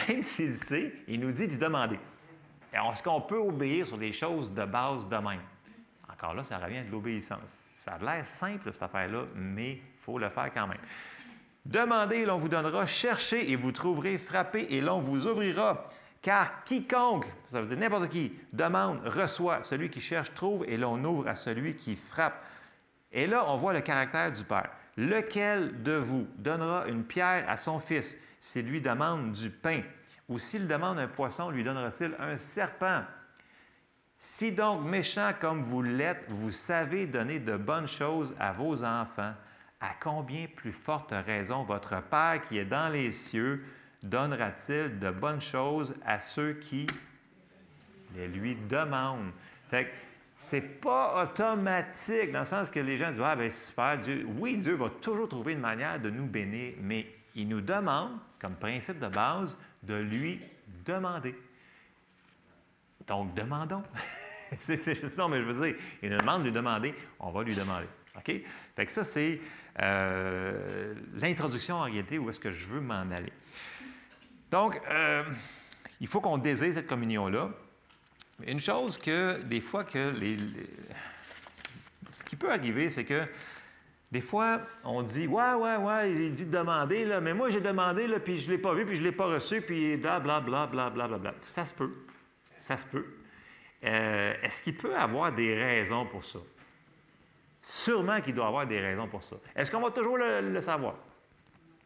[0.07, 1.99] Même s'il sait, il nous dit d'y demander.
[2.73, 5.41] Est-ce qu'on peut obéir sur des choses de base de même?
[6.11, 7.57] Encore là, ça revient à de l'obéissance.
[7.73, 10.79] Ça a l'air simple, cette affaire-là, mais il faut le faire quand même.
[11.65, 15.87] Demandez et l'on vous donnera, cherchez et vous trouverez, frappez et l'on vous ouvrira.
[16.21, 21.03] Car quiconque, ça veut dire n'importe qui, demande, reçoit, celui qui cherche trouve et l'on
[21.03, 22.43] ouvre à celui qui frappe.
[23.11, 24.69] Et là, on voit le caractère du Père.
[24.97, 28.17] Lequel de vous donnera une pierre à son fils?
[28.45, 29.81] S'il lui demande du pain?
[30.29, 33.01] Ou s'il demande un poisson, lui donnera-t-il un serpent?
[34.19, 39.33] Si donc méchant comme vous l'êtes, vous savez donner de bonnes choses à vos enfants,
[39.81, 43.65] à combien plus forte raison votre Père qui est dans les cieux
[44.03, 46.85] donnera-t-il de bonnes choses à ceux qui
[48.15, 49.31] les lui demandent?
[50.37, 54.27] C'est pas automatique dans le sens que les gens disent Ah, ben super, Dieu.
[54.37, 58.55] Oui, Dieu va toujours trouver une manière de nous bénir, mais il nous demande, comme
[58.55, 60.39] principe de base, de lui
[60.85, 61.35] demander.
[63.07, 63.83] Donc, demandons.
[64.57, 67.55] c'est, non, mais je veux dire, il nous demande de lui demander, on va lui
[67.55, 67.87] demander.
[68.17, 68.31] OK?
[68.75, 69.41] Fait que ça, c'est
[69.81, 73.33] euh, l'introduction en réalité où est-ce que je veux m'en aller.
[74.49, 75.23] Donc, euh,
[75.99, 77.49] il faut qu'on désire cette communion-là.
[78.45, 80.13] Une chose que, des fois, que
[82.09, 83.27] ce qui peut arriver, c'est que
[84.11, 87.61] des fois, on dit Ouais, ouais, ouais, il dit de demander, là, mais moi, j'ai
[87.61, 89.97] demandé, là, puis je ne l'ai pas vu, puis je ne l'ai pas reçu, puis
[89.97, 91.33] bla, bla, bla, bla, bla, bla, bla.
[91.41, 91.91] Ça se peut.
[92.57, 93.05] Ça se peut.
[93.83, 96.39] Euh, Est-ce qu'il peut avoir des raisons pour ça?
[97.61, 99.35] Sûrement qu'il doit avoir des raisons pour ça.
[99.55, 100.95] Est-ce qu'on va toujours le, le savoir?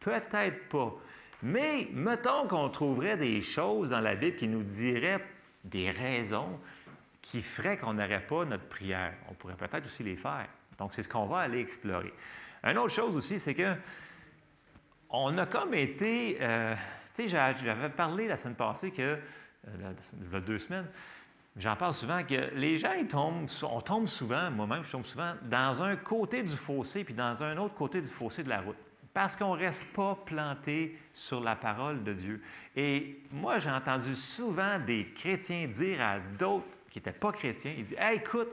[0.00, 0.94] Peut-être pas.
[1.42, 5.24] Mais mettons qu'on trouverait des choses dans la Bible qui nous diraient
[5.64, 6.58] des raisons
[7.22, 9.14] qui feraient qu'on n'aurait pas notre prière.
[9.28, 10.48] On pourrait peut-être aussi les faire.
[10.80, 12.12] Donc, c'est ce qu'on va aller explorer.
[12.64, 13.74] Une autre chose aussi, c'est que
[15.10, 16.38] on a comme été.
[16.40, 16.74] euh,
[17.14, 19.18] tu sais, j'a- j'avais parlé la semaine passée que, euh,
[19.68, 20.86] il y a deux semaines,
[21.56, 25.34] j'en parle souvent, que les gens, ils tombent, on tombe souvent, moi-même, je tombe souvent,
[25.42, 28.76] dans un côté du fossé puis dans un autre côté du fossé de la route.
[29.12, 32.40] Parce qu'on ne reste pas planté sur la parole de Dieu.
[32.76, 37.84] Et moi, j'ai entendu souvent des chrétiens dire à d'autres qui n'étaient pas chrétiens, ils
[37.84, 38.48] disent Hey, écoute,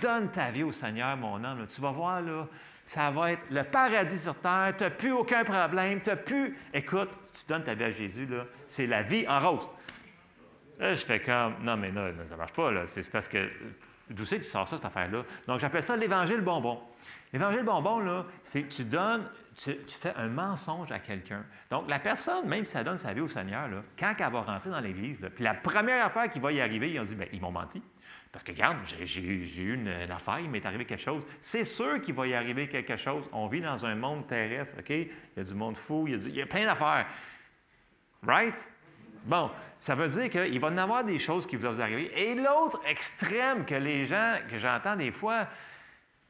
[0.00, 1.60] donne ta vie au Seigneur, mon homme.
[1.60, 1.66] là.
[1.72, 2.46] Tu vas voir, là,
[2.84, 6.58] ça va être le paradis sur terre, tu n'as plus aucun problème, tu n'as plus.
[6.72, 9.68] Écoute, tu donnes ta vie à Jésus, là, c'est la vie en rose.
[10.78, 12.86] Là, je fais comme, non, mais non, ça ne marche pas, là.
[12.86, 13.48] C'est parce que,
[14.10, 15.22] d'où c'est que tu sors ça, cette affaire-là?
[15.46, 16.80] Donc, j'appelle ça l'évangile bonbon.
[17.32, 19.24] L'évangile bonbon, là, c'est tu donnes,
[19.54, 21.44] tu, fais un mensonge à quelqu'un.
[21.70, 24.40] Donc, la personne, même si elle donne sa vie au Seigneur, là, quand elle va
[24.42, 27.26] rentrer dans l'Église, puis la première affaire qui va y arriver, ils ont dit, bien,
[27.32, 27.82] ils m'ont menti.
[28.32, 31.26] Parce que, regarde, j'ai eu une, affaire, il m'est arrivé quelque chose.
[31.38, 33.28] C'est sûr qu'il va y arriver quelque chose.
[33.30, 34.88] On vit dans un monde terrestre, OK?
[34.88, 37.06] Il y a du monde fou, il y a, plein d'affaires.
[38.22, 38.56] Right?
[39.24, 42.10] Bon, ça veut dire qu'il va y avoir des choses qui vont vous arriver.
[42.18, 45.46] Et l'autre extrême que les gens, que j'entends des fois,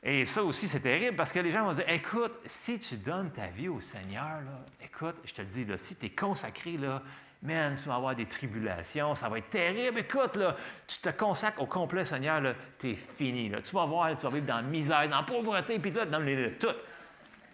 [0.03, 3.31] et ça aussi, c'est terrible parce que les gens vont dire Écoute, si tu donnes
[3.31, 4.41] ta vie au Seigneur,
[4.83, 7.03] écoute, je te dis, là, si tu es consacré, là,
[7.41, 10.01] man, tu vas avoir des tribulations, ça va être terrible.
[10.01, 10.57] Écoute, là,
[10.89, 13.49] tu te consacres au complet, Seigneur, tu es fini.
[13.49, 13.63] Là.
[13.63, 16.19] Tu vas voir, tu vas vivre dans la misère, dans la pauvreté, puis là, dans
[16.19, 16.75] le tout.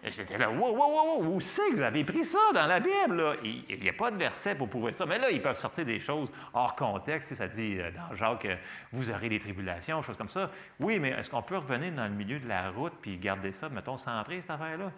[0.03, 3.37] J'étais là, wow, wow, wow, où c'est que vous avez pris ça dans la Bible?
[3.43, 5.05] Il n'y a pas de verset pour prouver ça.
[5.05, 7.35] Mais là, ils peuvent sortir des choses hors contexte.
[7.35, 8.47] Ça dit euh, dans Jacques,
[8.93, 10.51] vous aurez des tribulations, choses comme ça.
[10.79, 13.67] Oui, mais est-ce qu'on peut revenir dans le milieu de la route puis garder ça,
[13.67, 14.91] mettons, centré, cette affaire-là?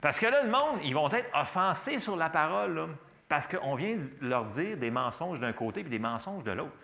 [0.00, 2.88] Parce que là, le monde, ils vont être offensés sur la parole,
[3.28, 6.74] parce qu'on vient leur dire des mensonges d'un côté puis des mensonges de l'autre.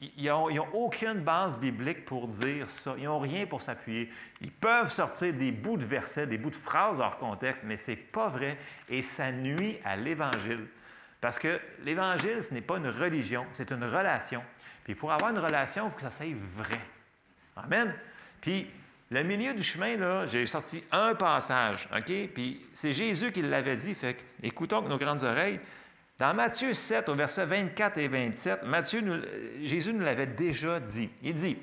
[0.00, 2.94] Ils n'ont aucune base biblique pour dire ça.
[2.98, 4.10] Ils n'ont rien pour s'appuyer.
[4.40, 7.92] Ils peuvent sortir des bouts de versets, des bouts de phrases hors contexte, mais ce
[7.92, 8.58] n'est pas vrai
[8.88, 10.66] et ça nuit à l'Évangile.
[11.20, 14.42] Parce que l'Évangile, ce n'est pas une religion, c'est une relation.
[14.84, 16.80] Puis pour avoir une relation, il faut que ça soit vrai.
[17.56, 17.94] Amen.
[18.40, 18.70] Puis
[19.10, 22.12] le milieu du chemin, là, j'ai sorti un passage, OK?
[22.34, 25.60] Puis c'est Jésus qui l'avait dit, fait écoutons avec nos grandes oreilles.
[26.18, 28.60] Dans Matthieu 7, au verset 24 et 27,
[29.64, 31.10] Jésus nous l'avait déjà dit.
[31.22, 31.58] Il dit,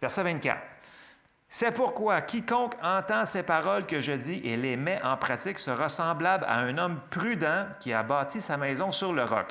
[0.00, 0.60] verset 24,
[1.48, 5.88] C'est pourquoi quiconque entend ces paroles que je dis et les met en pratique sera
[5.88, 9.48] semblable à un homme prudent qui a bâti sa maison sur le roc.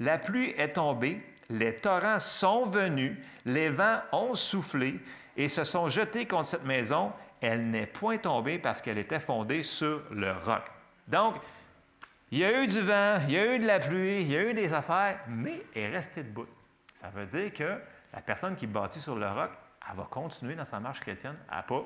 [0.00, 3.16] La pluie est tombée, les torrents sont venus,
[3.46, 5.00] les vents ont soufflé
[5.38, 7.10] et se sont jetés contre cette maison.
[7.40, 10.62] Elle n'est point tombée parce qu'elle était fondée sur le roc.
[11.08, 11.36] Donc,
[12.32, 14.36] il y a eu du vent, il y a eu de la pluie, il y
[14.38, 16.46] a eu des affaires, mais elle est restée debout.
[16.94, 17.78] Ça veut dire que
[18.10, 19.50] la personne qui bâtit sur le roc,
[19.86, 21.82] elle va continuer dans sa marche chrétienne, à pas.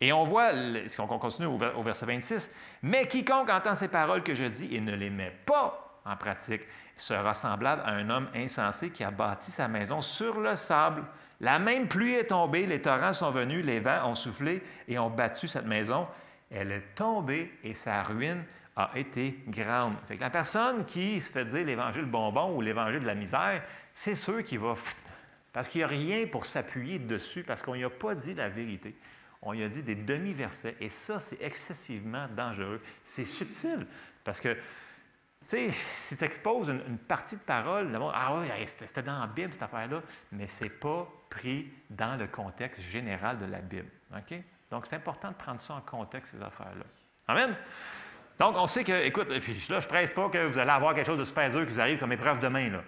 [0.00, 2.48] Et on voit, ce qu'on continue au verset 26,
[2.82, 6.62] mais quiconque entend ces paroles que je dis et ne les met pas en pratique
[6.96, 11.02] sera semblable à un homme insensé qui a bâti sa maison sur le sable.
[11.40, 15.10] La même pluie est tombée, les torrents sont venus, les vents ont soufflé et ont
[15.10, 16.06] battu cette maison.
[16.50, 18.44] Elle est tombée et sa ruine
[18.84, 19.94] a été grande.
[20.06, 23.62] Fait la personne qui se fait dire l'évangile bonbon ou l'évangile de la misère,
[23.92, 24.74] c'est sûr qui va...
[25.52, 28.48] Parce qu'il n'y a rien pour s'appuyer dessus, parce qu'on n'y a pas dit la
[28.48, 28.94] vérité.
[29.42, 30.76] On y a dit des demi-versets.
[30.80, 32.80] Et ça, c'est excessivement dangereux.
[33.04, 33.86] C'est subtil.
[34.22, 34.60] Parce que, tu
[35.46, 39.26] sais, si tu exposes une, partie de parole, le monde, ah oui, c'était dans la
[39.26, 40.02] Bible, cette affaire-là,
[40.32, 43.90] mais ce n'est pas pris dans le contexte général de la Bible.
[44.16, 44.38] OK?
[44.70, 46.84] Donc, c'est important de prendre ça en contexte, ces affaires-là.
[47.26, 47.56] Amen?
[48.40, 51.04] Donc, on sait que, écoute, là, je ne presse pas que vous allez avoir quelque
[51.04, 52.70] chose de super dur qui vous arrive comme épreuve demain.
[52.70, 52.82] Là.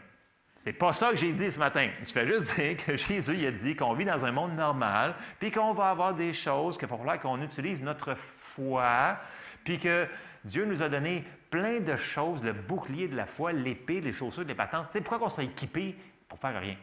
[0.57, 1.91] C'est pas ça que j'ai dit ce matin.
[2.03, 5.51] Je fais juste dire que Jésus a dit qu'on vit dans un monde normal, puis
[5.51, 9.19] qu'on va avoir des choses qu'il va falloir qu'on utilise notre foi,
[9.63, 10.09] puis que
[10.43, 14.45] Dieu nous a donné plein de choses, le bouclier de la foi, l'épée, les chaussures,
[14.45, 14.97] les patentes.
[15.05, 15.95] Pourquoi on serait équipé
[16.31, 16.77] pour faire rien?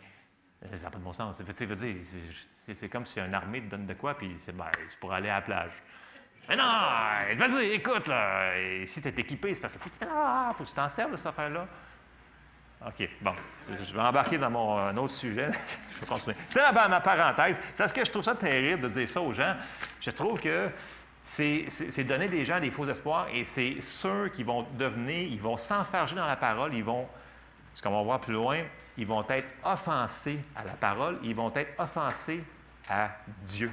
[0.75, 1.41] Ça n'a pas de bon sens.
[2.71, 5.35] C'est comme si une armée te donne de quoi, puis c'est ben, pour aller à
[5.35, 5.71] la plage.
[6.49, 6.63] Mais non,
[7.37, 8.53] vas-y, écoute, là,
[8.85, 11.27] si tu es équipé, c'est parce qu'il faut, ah, que tu t'en serves de cette
[11.27, 11.67] affaire-là.
[12.87, 13.33] OK, bon,
[13.67, 15.49] je vais embarquer dans mon autre sujet.
[15.89, 16.35] je vais continuer.
[16.47, 17.55] C'est ma parenthèse.
[17.59, 19.55] C'est parce que je trouve ça terrible de dire ça aux gens.
[20.01, 20.69] Je trouve que
[21.21, 25.57] c'est donner des gens des faux espoirs et c'est ceux qui vont devenir, ils vont
[25.57, 27.07] s'enfarger dans la parole, ils vont,
[27.75, 28.63] ce qu'on va voir plus loin,
[28.97, 32.43] ils vont être offensés à la parole, ils vont être offensés
[32.89, 33.11] à
[33.45, 33.71] Dieu.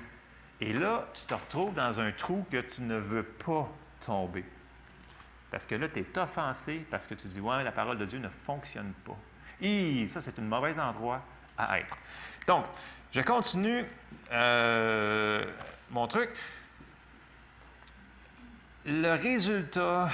[0.61, 3.68] Et là, tu te retrouves dans un trou que tu ne veux pas
[4.00, 4.44] tomber.
[5.50, 8.18] Parce que là, tu es offensé parce que tu dis, ouais, la parole de Dieu
[8.18, 9.16] ne fonctionne pas.
[10.09, 11.22] Ça, c'est un mauvais endroit
[11.57, 11.96] à être.
[12.46, 12.64] Donc,
[13.12, 13.84] je continue
[14.32, 15.44] euh,
[15.90, 16.30] mon truc.
[18.84, 20.11] Le résultat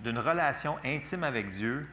[0.00, 1.88] d'une relation intime avec Dieu,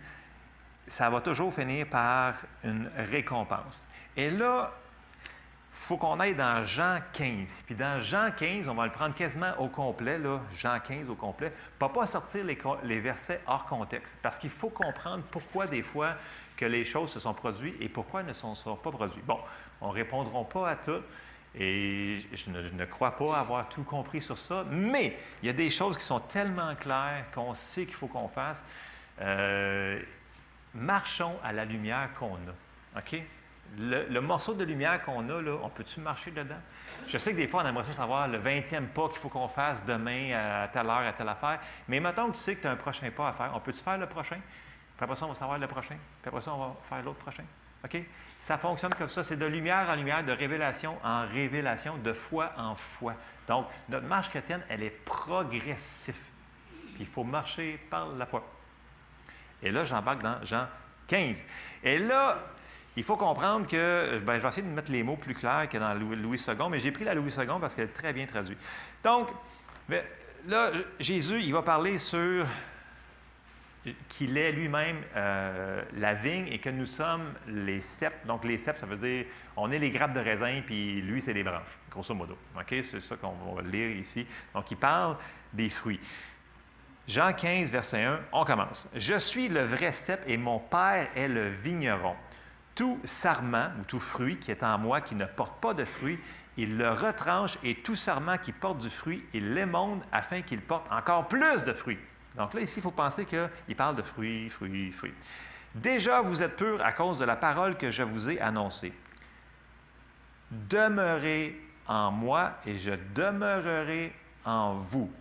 [0.88, 3.84] ça va toujours finir par une récompense.
[4.18, 4.72] Et là,
[5.72, 7.50] faut qu'on aille dans Jean 15.
[7.66, 11.16] Puis dans Jean 15, on va le prendre quasiment au complet, là, Jean 15 au
[11.16, 14.14] complet, pour pas sortir les, versets hors contexte.
[14.22, 16.16] Parce qu'il faut comprendre pourquoi des fois
[16.58, 19.26] que les choses se sont produites et pourquoi elles ne sont, sont pas produites.
[19.26, 19.40] Bon,
[19.80, 21.02] on ne répondra pas à tout.
[21.56, 25.70] Et je ne, crois pas avoir tout compris sur ça, mais il y a des
[25.70, 28.64] choses qui sont tellement claires qu'on sait qu'il faut qu'on fasse.
[29.20, 30.02] Euh,
[30.74, 33.00] marchons à la lumière qu'on a.
[33.00, 33.22] OK?
[33.78, 36.60] Le, morceau de lumière qu'on a, là, on peut-tu marcher dedans?
[37.08, 39.48] Je sais que des fois, on aimerait ça savoir le 20e pas qu'il faut qu'on
[39.48, 41.60] fasse demain à telle heure, à telle affaire.
[41.88, 43.52] Mais mettons que tu sais que tu as un prochain pas à faire.
[43.56, 44.40] On peut-tu faire le prochain?
[44.98, 45.96] Puis après ça, on va savoir le prochain.
[46.22, 47.44] Puis après ça, on va faire l'autre prochain.
[47.84, 47.98] OK?
[48.40, 49.24] Ça fonctionne comme ça.
[49.24, 53.16] C'est de lumière en lumière, de révélation en révélation, de foi en foi.
[53.48, 56.16] Donc, notre marche chrétienne, elle est progressive.
[56.94, 58.44] Puis il faut marcher par la foi.
[59.64, 60.68] Et là, j'embarque dans Jean
[61.08, 61.46] 15.
[61.84, 62.38] Et là,
[62.98, 65.78] il faut comprendre que, ben, je vais essayer de mettre les mots plus clairs que
[65.78, 68.60] dans Louis II, mais j'ai pris la Louis II parce qu'elle est très bien traduite.
[69.04, 69.30] Donc,
[69.88, 70.04] ben,
[70.48, 72.46] là, Jésus, il va parler sur
[74.10, 78.26] qu'il est lui-même euh, la vigne et que nous sommes les ceps.
[78.26, 79.26] Donc, les ceps, ça veut dire,
[79.56, 82.38] on est les grappes de raisin, puis lui, c'est les branches, grosso modo.
[82.56, 82.76] OK?
[82.84, 84.28] C'est ça qu'on va lire ici.
[84.54, 85.18] Donc, il parle
[85.52, 86.00] des fruits.
[87.08, 88.88] Jean 15, verset 1, on commence.
[88.96, 92.16] Je suis le vrai cep et mon Père est le vigneron.
[92.82, 96.20] Tout sarment ou tout fruit qui est en moi qui ne porte pas de fruit,
[96.58, 100.92] il le retranche et tout sarment qui porte du fruit, il l'émonde afin qu'il porte
[100.92, 102.00] encore plus de fruits.
[102.36, 105.14] Donc là, ici, il faut penser qu'il parle de fruits, fruits, fruits.
[105.76, 108.94] Déjà, vous êtes purs à cause de la parole que je vous ai annoncée.
[110.50, 114.12] Demeurez en moi et je demeurerai
[114.44, 115.12] en vous.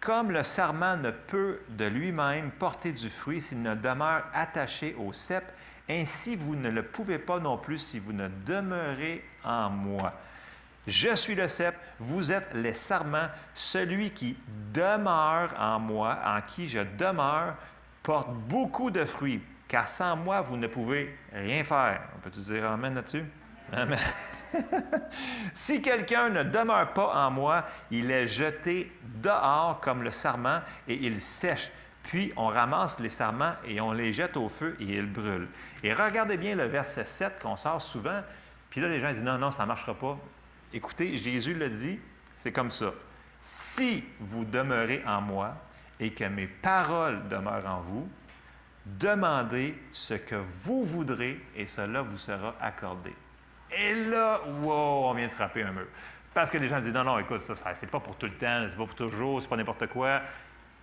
[0.00, 5.12] Comme le sarment ne peut de lui-même porter du fruit s'il ne demeure attaché au
[5.12, 5.44] cep,
[5.90, 10.12] ainsi vous ne le pouvez pas non plus si vous ne demeurez en moi.
[10.86, 13.28] Je suis le cep, vous êtes les sarments.
[13.54, 14.36] Celui qui
[14.72, 17.56] demeure en moi, en qui je demeure,
[18.02, 22.00] porte beaucoup de fruits, car sans moi, vous ne pouvez rien faire.
[22.16, 23.24] On peut-tu dire Amen là-dessus?
[23.72, 23.98] Amen.
[25.54, 30.94] si quelqu'un ne demeure pas en moi, il est jeté dehors comme le sarment et
[30.94, 31.70] il sèche.
[32.04, 35.48] Puis on ramasse les sarments et on les jette au feu et ils brûlent.
[35.82, 38.22] Et regardez bien le verset 7 qu'on sort souvent.
[38.70, 40.18] Puis là, les gens disent non, non, ça ne marchera pas.
[40.72, 41.98] Écoutez, Jésus le dit,
[42.34, 42.92] c'est comme ça.
[43.44, 45.54] Si vous demeurez en moi
[45.98, 48.08] et que mes paroles demeurent en vous,
[48.86, 53.14] demandez ce que vous voudrez et cela vous sera accordé.
[53.76, 55.86] Et là, wow, on vient de frapper un mur.
[56.32, 58.66] Parce que les gens disent non, non, écoute, ça, c'est pas pour tout le temps,
[58.68, 60.22] c'est pas pour toujours, c'est pas n'importe quoi.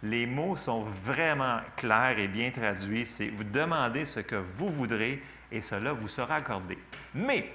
[0.04, 3.06] Les mots sont vraiment clairs et bien traduits.
[3.06, 5.22] C'est vous demandez ce que vous voudrez
[5.52, 6.78] et cela vous sera accordé.
[7.14, 7.52] Mais,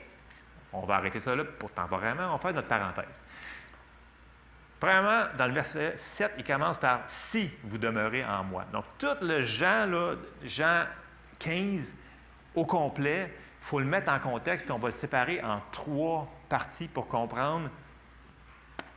[0.73, 3.21] on va arrêter ça là pour temporairement, on va faire notre parenthèse.
[4.81, 8.65] Premièrement, dans le verset 7, il commence par si vous demeurez en moi.
[8.73, 9.89] Donc, tout le Jean,
[10.43, 10.87] Jean
[11.39, 11.93] 15
[12.57, 16.29] au complet, il faut le mettre en contexte, et on va le séparer en trois
[16.49, 17.71] parties pour comprendre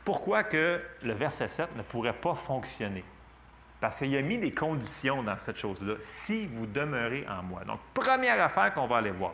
[0.04, 3.04] pourquoi que le verset 7 ne pourrait pas fonctionner.
[3.80, 7.62] Parce qu'il a mis des conditions dans cette chose-là, si vous demeurez en moi.
[7.64, 9.32] Donc, première affaire qu'on va aller voir.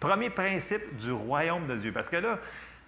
[0.00, 1.92] Premier principe du royaume de Dieu.
[1.92, 2.38] Parce que là,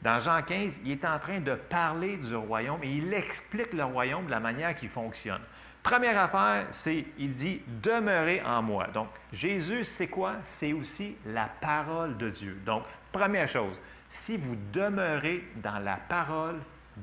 [0.03, 3.85] dans Jean 15, il est en train de parler du royaume et il explique le
[3.85, 5.41] royaume de la manière qu'il fonctionne.
[5.83, 8.89] Première affaire, c'est, il dit, demeurez en moi.
[8.89, 10.35] Donc, Jésus, c'est quoi?
[10.43, 12.61] C'est aussi la parole de Dieu.
[12.67, 16.61] Donc, première chose, si vous demeurez dans la parole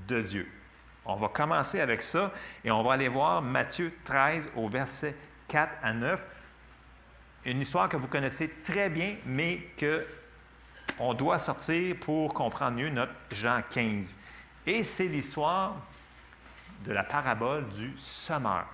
[0.08, 0.48] de Dieu.
[1.06, 2.32] On va commencer avec ça
[2.64, 5.16] et on va aller voir Matthieu 13 au verset
[5.48, 6.24] 4 à 9.
[7.46, 10.06] Une histoire que vous connaissez très bien, mais que
[11.00, 14.16] on doit sortir pour comprendre mieux notre Jean 15.
[14.66, 15.76] Et c'est l'histoire
[16.84, 18.66] de la parabole du semeur.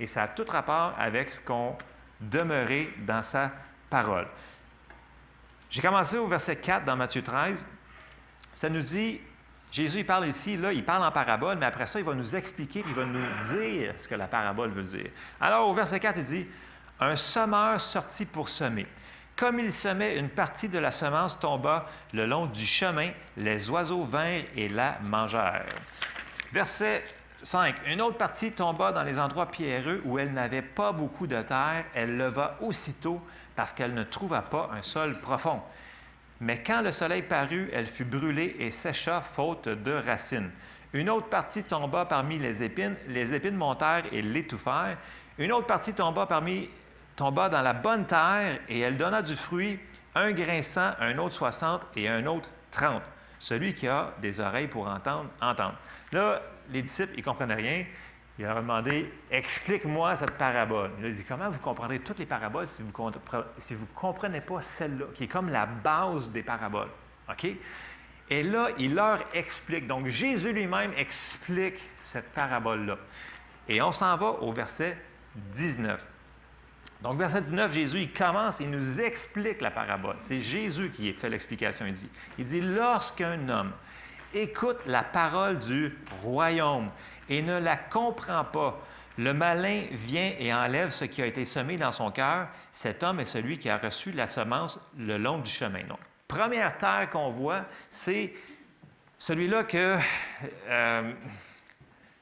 [0.00, 1.76] Et ça a tout rapport avec ce qu'on
[2.20, 3.50] demeurait dans sa
[3.90, 4.26] parole.
[5.68, 7.66] J'ai commencé au verset 4 dans Matthieu 13.
[8.54, 9.20] Ça nous dit,
[9.72, 12.36] Jésus il parle ici, là, il parle en parabole, mais après ça, il va nous
[12.36, 15.10] expliquer, il va nous dire ce que la parabole veut dire.
[15.40, 16.46] Alors, au verset 4, il dit,
[17.00, 18.86] Un semeur sortit pour semer.
[19.36, 24.04] Comme il semait, une partie de la semence tomba le long du chemin, les oiseaux
[24.04, 25.66] vinrent et la mangèrent.
[26.52, 27.04] Verset
[27.42, 27.76] 5.
[27.86, 31.84] Une autre partie tomba dans les endroits pierreux où elle n'avait pas beaucoup de terre.
[31.94, 33.20] Elle leva aussitôt
[33.54, 35.60] parce qu'elle ne trouva pas un sol profond.
[36.40, 40.50] Mais quand le soleil parut, elle fut brûlée et sécha faute de racines.
[40.92, 42.96] Une autre partie tomba parmi les épines.
[43.08, 44.98] Les épines montèrent et l'étouffèrent.
[45.38, 46.68] Une autre partie tomba, parmi,
[47.16, 49.78] tomba dans la bonne terre et elle donna du fruit,
[50.14, 53.02] un grain cent, un autre soixante et un autre trente.
[53.38, 55.74] Celui qui a des oreilles pour entendre, entendre.
[56.12, 57.84] Là, les disciples, ils ne comprenaient rien.
[58.38, 60.90] Il leur a demandé Explique-moi cette parabole.
[60.98, 65.06] Il a dit Comment vous comprendrez toutes les paraboles si vous ne comprenez pas celle-là,
[65.14, 66.90] qui est comme la base des paraboles
[67.30, 67.46] OK?
[68.28, 69.86] Et là, il leur explique.
[69.86, 72.96] Donc, Jésus lui-même explique cette parabole-là.
[73.68, 74.96] Et on s'en va au verset
[75.52, 76.04] 19.
[77.02, 80.16] Donc, verset 19, Jésus, il commence, il nous explique la parabole.
[80.18, 81.86] C'est Jésus qui fait l'explication.
[81.86, 82.08] Il dit,
[82.38, 83.72] il dit, lorsqu'un homme
[84.34, 86.88] écoute la parole du royaume
[87.28, 88.80] et ne la comprend pas,
[89.18, 92.48] le malin vient et enlève ce qui a été semé dans son cœur.
[92.72, 95.84] Cet homme est celui qui a reçu la semence le long du chemin.
[95.84, 95.98] Donc,
[96.28, 98.34] première terre qu'on voit, c'est
[99.18, 99.96] celui-là que
[100.68, 101.12] euh,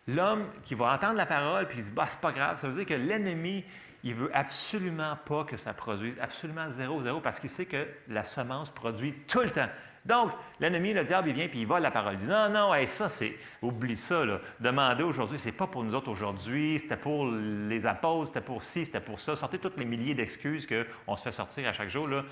[0.07, 2.59] l'homme qui va entendre la parole puis il dit bah, c'est pas grave.
[2.59, 3.65] Ça veut dire que l'ennemi,
[4.05, 8.23] il veut absolument pas que ça produise, absolument zéro, zéro, parce qu'il sait que la
[8.23, 9.69] semence produit tout le temps.
[10.05, 12.15] Donc, l'ennemi, le diable, il vient puis il vole la parole.
[12.15, 13.35] Il dit Non, non, ça, c'est.
[13.63, 14.41] Oublie ça, là.
[14.61, 18.85] Demandez aujourd'hui, c'est pas pour nous autres aujourd'hui, c'était pour les apôtres, c'était pour ci,
[18.85, 19.35] c'était pour ça.
[19.35, 22.25] Sortez tous les milliers d'excuses qu'on se fait sortir à chaque jour, là.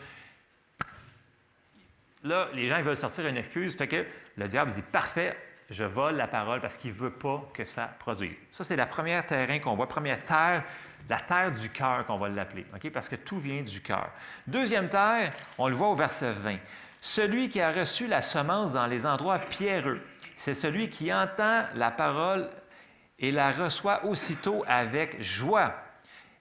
[2.25, 4.05] Là, les gens ils veulent sortir une excuse, fait que
[4.37, 5.37] le diable dit Parfait,
[5.70, 8.37] je vole la parole parce qu'il ne veut pas que ça produise.
[8.51, 10.62] Ça, c'est la première terrain qu'on voit, première terre,
[11.09, 14.11] la terre du cœur qu'on va l'appeler, parce que tout vient du cœur.
[14.47, 16.59] Deuxième terre, on le voit au verset 20.
[17.05, 20.01] Celui qui a reçu la semence dans les endroits pierreux,
[20.37, 22.49] c'est celui qui entend la parole
[23.19, 25.75] et la reçoit aussitôt avec joie.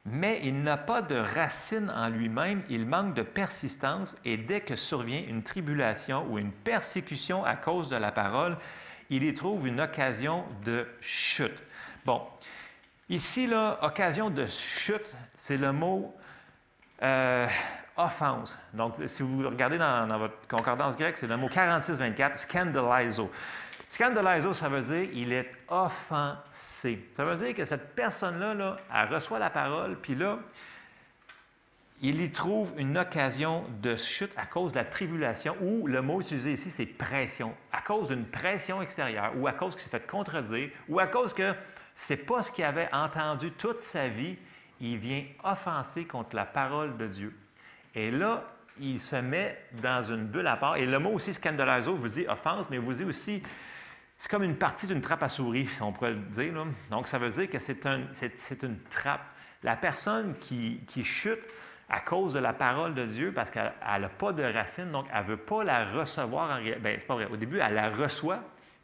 [0.06, 4.76] Mais il n'a pas de racine en lui-même, il manque de persistance et dès que
[4.76, 8.56] survient une tribulation ou une persécution à cause de la parole,
[9.10, 11.64] il y trouve une occasion de chute.
[12.06, 12.22] Bon,
[13.10, 16.16] ici, là, occasion de chute, c'est le mot
[17.02, 17.48] euh,
[18.06, 18.58] offense.
[18.74, 23.32] Donc, si vous regardez dans, votre concordance grecque, c'est le mot 46-24, scandalizo.
[23.90, 27.08] Scandalizo, ça veut dire il est offensé.
[27.14, 30.40] Ça veut dire que cette personne-là, là, elle reçoit la parole, puis là,
[32.04, 36.20] il y trouve une occasion de chute à cause de la tribulation, ou le mot
[36.20, 37.54] utilisé ici, c'est pression.
[37.72, 41.34] À cause d'une pression extérieure, ou à cause qu'il s'est fait contredire, ou à cause
[41.34, 41.54] que
[41.96, 44.38] ce n'est pas ce qu'il avait entendu toute sa vie,
[44.80, 47.36] il vient offenser contre la parole de Dieu.
[47.96, 48.44] Et là,
[48.80, 50.78] il se met dans une bulle à part.
[50.78, 53.44] Et le mot aussi scandalizo vous dit offense, mais vous dit aussi,
[54.18, 56.54] c'est comme une partie d'une trappe à souris, si on pourrait le dire.
[56.90, 59.26] Donc, ça veut dire que c'est une trappe.
[59.64, 61.42] La personne qui, chute
[61.90, 65.24] à cause de la parole de Dieu, parce qu'elle n'a pas de racine, donc elle
[65.24, 66.52] ne veut pas la recevoir.
[66.52, 66.62] En...
[66.62, 67.26] Bien, c'est pas vrai.
[67.26, 68.40] Au début, elle la reçoit,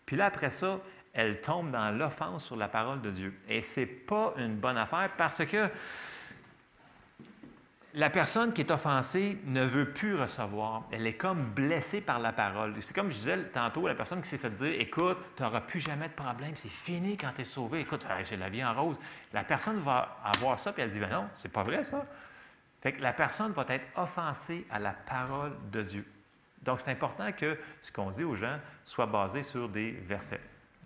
[0.06, 0.80] puis là, après ça,
[1.14, 3.34] elle tombe dans l'offense sur la parole de Dieu.
[3.50, 5.70] Et ce n'est pas une bonne affaire parce que
[7.98, 10.84] la personne qui est offensée ne veut plus recevoir.
[10.92, 12.76] Elle est comme blessée par la parole.
[12.80, 15.80] C'est comme je disais tantôt, la personne qui s'est fait dire Écoute, tu n'auras plus
[15.80, 17.80] jamais de problème, c'est fini quand tu es sauvé.
[17.80, 19.00] Écoute, c'est la vie en rose.
[19.34, 22.06] La personne va avoir ça, puis elle dit ben Non, c'est pas vrai ça.
[22.84, 26.06] Que la personne va être offensée à la parole de Dieu.
[26.62, 30.40] Donc, c'est important que ce qu'on dit aux gens soit basé sur des versets.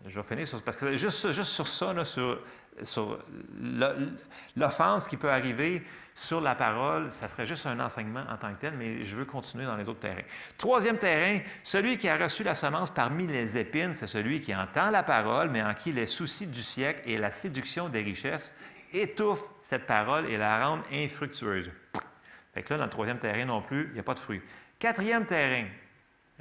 [0.08, 2.40] Je vais finir sur parce que juste, juste sur ça, sur,
[2.82, 3.20] sur
[4.56, 5.84] l'offense qui peut arriver
[6.16, 9.26] sur la parole, ça serait juste un enseignement en tant que tel, mais je veux
[9.26, 10.24] continuer dans les autres terrains.
[10.58, 14.90] Troisième terrain, celui qui a reçu la semence parmi les épines, c'est celui qui entend
[14.90, 18.54] la parole, mais en qui les soucis du siècle et la séduction des richesses
[18.94, 21.72] étouffent cette parole et la rendent infructueuse.
[22.54, 24.42] Fait que là, dans le troisième terrain non plus, il n'y a pas de fruits.
[24.80, 25.66] Quatrième terrain,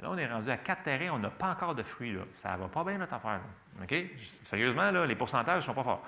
[0.01, 2.17] Là, on est rendu à quatre terrains, on n'a pas encore de fruits.
[2.31, 3.41] Ça ne va pas bien notre affaire.
[3.81, 3.95] OK?
[4.43, 6.03] Sérieusement, là, les pourcentages ne sont pas forts.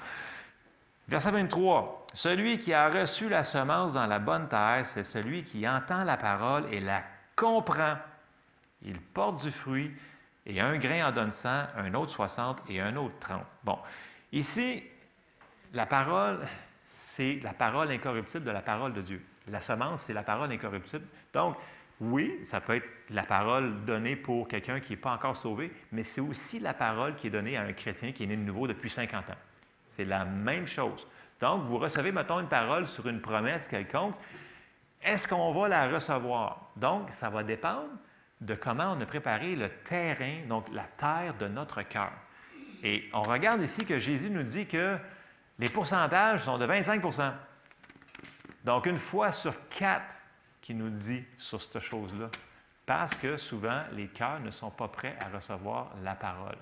[1.07, 2.07] Verset 23.
[2.13, 6.17] Celui qui a reçu la semence dans la bonne terre, c'est celui qui entend la
[6.17, 7.03] parole et la
[7.35, 7.97] comprend.
[8.81, 9.91] Il porte du fruit,
[10.45, 13.43] et un grain en donne 100, un autre 60 et un autre 30.
[13.63, 13.77] Bon,
[14.31, 14.83] ici,
[15.73, 16.39] la parole,
[16.87, 19.25] c'est la parole incorruptible de la parole de Dieu.
[19.47, 21.05] La semence, c'est la parole incorruptible.
[21.33, 21.57] Donc,
[22.01, 26.03] oui, ça peut être la parole donnée pour quelqu'un qui n'est pas encore sauvé, mais
[26.03, 28.67] c'est aussi la parole qui est donnée à un chrétien qui est né de nouveau
[28.67, 29.37] depuis 50 ans.
[29.85, 31.07] C'est la même chose.
[31.39, 34.15] Donc, vous recevez, mettons, une parole sur une promesse quelconque.
[35.03, 36.71] Est-ce qu'on va la recevoir?
[36.75, 37.89] Donc, ça va dépendre
[38.41, 42.11] de comment on a préparé le terrain, donc la terre de notre cœur.
[42.83, 44.97] Et on regarde ici que Jésus nous dit que
[45.59, 47.31] les pourcentages sont de 25%
[48.65, 50.15] Donc, une fois sur quatre,
[50.63, 52.29] qui nous dit sur cette chose-là.
[52.85, 56.57] Parce que souvent, les cœurs ne sont pas prêts à recevoir la parole.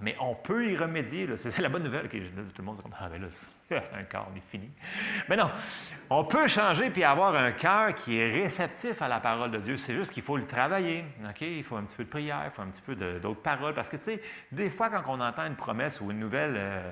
[0.00, 1.28] Mais on peut y remédier.
[1.36, 2.08] C'est la bonne nouvelle.
[2.08, 2.16] Tout
[2.58, 4.68] le monde dit Ah, ben là, un cœur, on est fini.
[5.28, 5.50] Mais non,
[6.10, 9.76] on peut changer puis avoir un cœur qui est réceptif à la parole de Dieu.
[9.76, 11.04] C'est juste qu'il faut le travailler.
[11.40, 13.74] Il faut un petit peu de prière, il faut un petit peu d'autres paroles.
[13.74, 16.54] Parce que, tu sais, des fois, quand on entend une promesse ou une nouvelle.
[16.56, 16.90] Euh,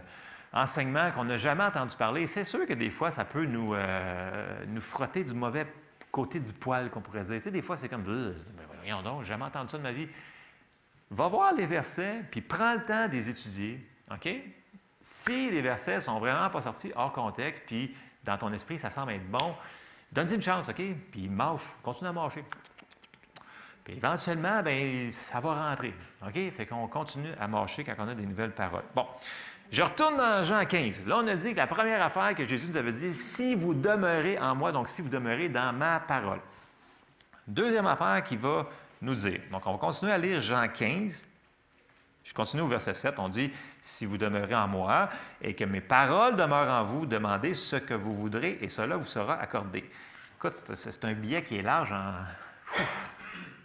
[0.55, 4.65] enseignement qu'on n'a jamais entendu parler, c'est sûr que des fois, ça peut nous, euh,
[4.69, 5.67] nous frotter du mauvais
[6.13, 7.37] côté du poil, qu'on pourrait dire.
[7.37, 10.07] Tu sais, des fois, c'est comme, voyons donc, j'ai jamais entendu ça de ma vie.
[11.11, 13.85] Va voir les versets, puis prends le temps de les étudier.
[14.11, 14.29] OK?
[15.01, 17.95] Si les versets sont vraiment pas sortis hors contexte, puis
[18.25, 19.55] dans ton esprit, ça semble être bon,
[20.13, 20.83] donne-y une chance, OK?
[21.11, 22.45] Puis marche, continue à marcher.
[23.85, 25.95] Puis éventuellement, ben, ça va rentrer.
[26.25, 26.35] OK?
[26.35, 28.85] Fait qu'on continue à marcher quand on a des nouvelles paroles.
[28.95, 29.07] Bon.
[29.73, 31.07] Je retourne dans Jean 15.
[31.07, 33.73] Là, on a dit que la première affaire que Jésus nous avait dit, si vous
[33.73, 36.41] demeurez en moi, donc si vous demeurez dans ma parole.
[37.47, 38.69] Deuxième affaire qui va
[39.01, 39.41] nous dire.
[39.51, 41.27] Donc, on va continuer à lire Jean 15.
[42.23, 43.15] Je continue au verset 7.
[43.19, 43.51] On dit
[43.81, 45.09] Si vous demeurez en moi
[45.41, 49.09] et que mes paroles demeurent en vous, demandez ce que vous voudrez et cela vous
[49.09, 49.91] sera accordé.
[50.37, 51.95] Écoute, c'est un billet qui est large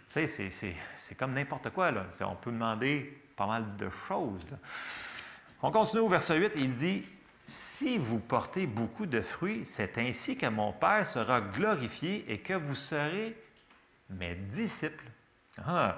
[0.08, 1.90] c'est comme n'importe quoi.
[2.22, 4.46] On peut demander pas mal de choses.
[5.62, 6.52] On continue au verset 8.
[6.56, 7.04] Il dit
[7.44, 12.54] Si vous portez beaucoup de fruits, c'est ainsi que mon Père sera glorifié et que
[12.54, 13.36] vous serez
[14.10, 15.10] mes disciples.
[15.66, 15.96] Ah.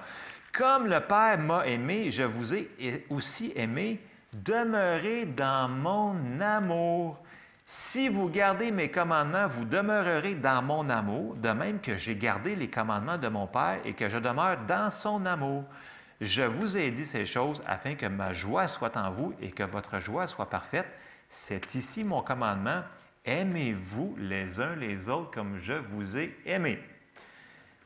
[0.51, 3.99] Comme le Père m'a aimé, je vous ai aussi aimé.
[4.33, 7.21] Demeurez dans mon amour.
[7.65, 12.55] Si vous gardez mes commandements, vous demeurerez dans mon amour, de même que j'ai gardé
[12.55, 15.63] les commandements de mon Père et que je demeure dans son amour.
[16.21, 19.63] Je vous ai dit ces choses afin que ma joie soit en vous et que
[19.63, 20.85] votre joie soit parfaite.
[21.29, 22.83] C'est ici mon commandement.
[23.25, 26.79] Aimez-vous les uns les autres comme je vous ai aimé.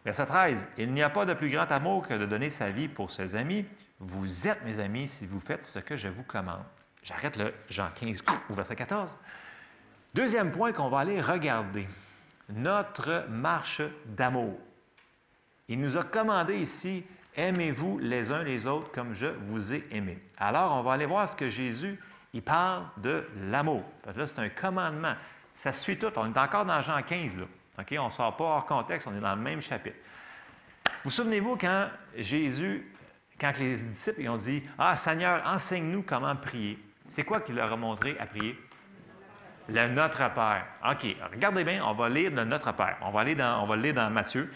[0.04, 0.68] Verset 13.
[0.78, 3.36] Il n'y a pas de plus grand amour que de donner sa vie pour ses
[3.36, 3.66] amis.
[4.02, 6.66] Vous êtes mes amis si vous faites ce que je vous commande.
[7.04, 9.18] J'arrête le Jean 15 au verset 14.
[10.14, 11.88] Deuxième point qu'on va aller regarder.
[12.50, 14.60] Notre marche d'amour.
[15.70, 17.06] Il nous a commandé ici,
[17.36, 20.18] aimez-vous les uns les autres comme je vous ai aimé.
[20.38, 22.00] Alors, on va aller voir ce que Jésus,
[22.34, 23.84] il parle de l'amour.
[24.04, 25.14] Parce que là, c'est un commandement.
[25.54, 26.12] Ça suit tout.
[26.16, 27.46] On est encore dans Jean 15, là.
[27.78, 29.98] On ne sort pas hors contexte, on est dans le même chapitre.
[31.04, 32.90] Vous souvenez-vous quand Jésus,
[33.40, 36.80] quand les disciples ont dit Ah, Seigneur, enseigne-nous comment prier.
[37.08, 38.58] C'est quoi qu'il leur a montré à prier?
[39.68, 40.66] Le Notre Père.
[40.90, 42.98] OK, regardez bien, on va lire le Notre Père.
[43.02, 44.52] On va, aller dans, on va le lire dans Matthieu,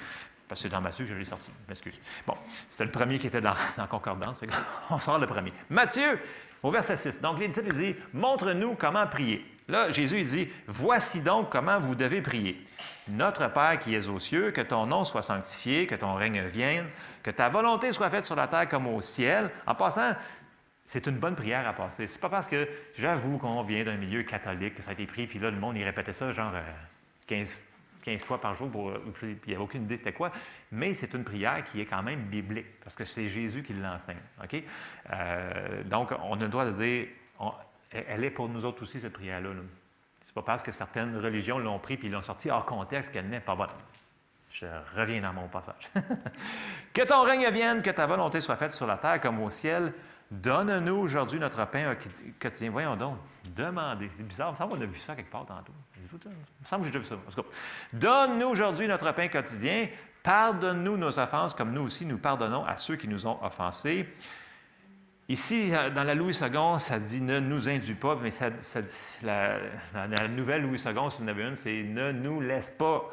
[0.49, 1.51] parce que dans Matthieu je l'ai sorti.
[1.69, 2.01] M'excuse.
[2.27, 2.35] Bon,
[2.69, 3.53] c'est le premier qui était dans,
[3.89, 4.41] Concordance.
[4.89, 5.53] on sort le premier.
[5.69, 6.19] Matthieu,
[6.61, 7.21] au verset 6.
[7.21, 9.45] Donc, les disciples disent Montre-nous comment prier.
[9.67, 12.65] Là, Jésus dit Voici donc comment vous devez prier.
[13.07, 16.87] Notre Père qui es aux cieux, que ton nom soit sanctifié, que ton règne vienne,
[17.23, 19.51] que ta volonté soit faite sur la terre comme au ciel.
[19.65, 20.13] En passant,
[20.85, 22.07] c'est une bonne prière à passer.
[22.07, 25.27] C'est pas parce que j'avoue qu'on vient d'un milieu catholique que ça a été pris,
[25.27, 26.53] puis là, le monde, il répétait ça genre
[27.27, 27.63] 15,
[28.15, 28.69] euh, fois par jour,
[29.13, 30.31] puis il n'y avait aucune idée c'était quoi.
[30.71, 34.17] Mais c'est une prière qui est quand même biblique, parce que c'est Jésus qui l'enseigne.
[35.11, 37.07] Euh, donc, on a le droit de dire,
[37.91, 39.49] elle est pour nous autres aussi, cette prière-là.
[39.49, 39.61] Là.
[40.23, 43.39] C'est pas parce que certaines religions l'ont pris puis l'ont sorti hors contexte qu'elle n'est
[43.39, 43.69] pas bonne.
[44.51, 45.89] Je reviens dans mon passage.
[46.93, 49.93] que ton règne vienne, que ta volonté soit faite sur la terre comme au ciel.
[50.31, 51.95] Donne-nous aujourd'hui notre pain
[52.39, 52.69] quotidien.
[52.69, 53.17] Voyons donc,
[53.55, 54.09] demandez.
[54.15, 54.55] C'est bizarre.
[54.57, 55.73] Semble qu'on a vu ça quelque part tantôt.
[55.97, 57.41] Il me semble que j'ai déjà vu ça.
[57.93, 59.87] Donne-nous aujourd'hui notre pain quotidien.
[60.21, 64.07] Pardonne-nous nos offenses comme nous aussi nous pardonnons à ceux qui nous ont offensés.
[65.29, 68.49] Ici, dans la Louis II, ça dit ne nous induis pas, mais ça,
[69.21, 69.59] la,
[69.93, 73.03] dans la nouvelle Louis II, si vous en avez une, c'est ne nous laisse pas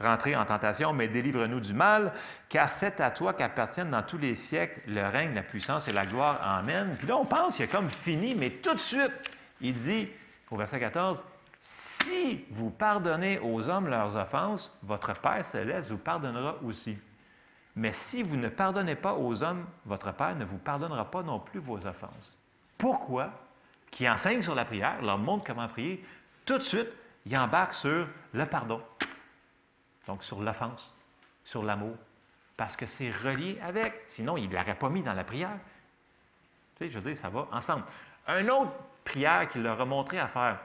[0.00, 2.12] rentrer en tentation, mais délivre-nous du mal,
[2.48, 6.06] car c'est à toi qu'appartiennent dans tous les siècles le règne, la puissance et la
[6.06, 6.40] gloire.
[6.42, 6.96] Amen.
[6.98, 9.12] Puis là, on pense qu'il a comme fini, mais tout de suite,
[9.60, 10.08] il dit
[10.50, 11.22] au verset 14,
[11.60, 16.98] si vous pardonnez aux hommes leurs offenses, votre Père céleste vous pardonnera aussi.
[17.76, 21.38] Mais si vous ne pardonnez pas aux hommes, votre Père ne vous pardonnera pas non
[21.38, 22.36] plus vos offenses.
[22.76, 23.30] Pourquoi?
[23.90, 26.04] Qui enseigne sur la prière, leur montre comment prier,
[26.44, 26.88] tout de suite,
[27.24, 28.82] il embarque sur le pardon.
[30.06, 30.94] Donc sur l'offense,
[31.44, 31.96] sur l'amour.
[32.56, 34.02] Parce que c'est relié avec.
[34.06, 35.58] Sinon, il ne l'aurait pas mis dans la prière.
[36.76, 37.84] Tu sais, je veux dire, ça va ensemble.
[38.26, 38.72] Un autre
[39.04, 40.58] prière qu'il leur a montré à faire.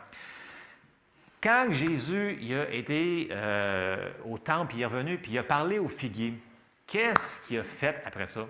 [1.42, 5.88] Quand Jésus a été euh, au temple, il est revenu, puis il a parlé aux
[5.88, 6.34] figuiers.
[6.88, 8.46] Qu'est-ce qu'il a fait après ça?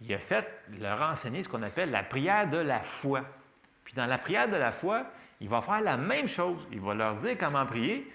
[0.00, 0.46] Il a fait
[0.80, 3.22] leur enseigner ce qu'on appelle la prière de la foi.
[3.84, 5.04] Puis dans la prière de la foi,
[5.40, 6.66] il va faire la même chose.
[6.72, 8.10] Il va leur dire comment prier,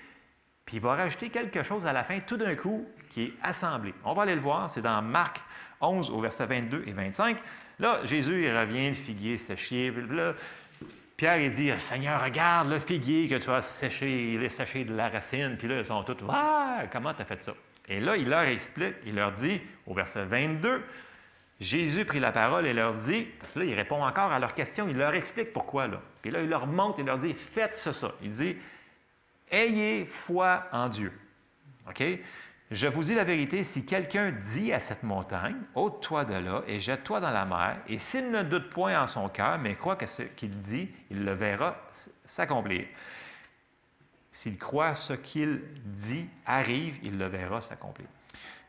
[0.65, 3.93] puis il va rajouter quelque chose à la fin, tout d'un coup, qui est assemblé.
[4.03, 5.41] On va aller le voir, c'est dans Marc
[5.81, 7.37] 11 au verset 22 et 25.
[7.79, 9.93] Là, Jésus, il revient, le figuier séché.
[10.09, 10.33] Là,
[11.17, 14.95] Pierre, il dit Seigneur, regarde le figuier que tu as séché, il est séché de
[14.95, 15.55] la racine.
[15.57, 17.53] Puis là, ils sont tous Ah, comment tu as fait ça?
[17.87, 20.83] Et là, il leur explique, il leur dit, au verset 22,
[21.59, 24.53] Jésus prit la parole et leur dit, parce que là, il répond encore à leurs
[24.53, 25.87] questions, il leur explique pourquoi.
[25.87, 26.01] Là.
[26.21, 28.11] Puis là, il leur montre, il leur dit, faites ça, ça.
[28.21, 28.57] Il dit,
[29.51, 31.11] ayez foi en Dieu.
[31.89, 32.03] OK?
[32.71, 36.79] Je vous dis la vérité, si quelqu'un dit à cette montagne, ôte-toi de là et
[36.79, 40.07] jette-toi dans la mer, et s'il ne doute point en son cœur, mais croit que
[40.07, 41.77] ce qu'il dit, il le verra
[42.25, 42.87] s'accomplir.
[44.31, 48.07] S'il croit ce qu'il dit arrive, il le verra s'accomplir.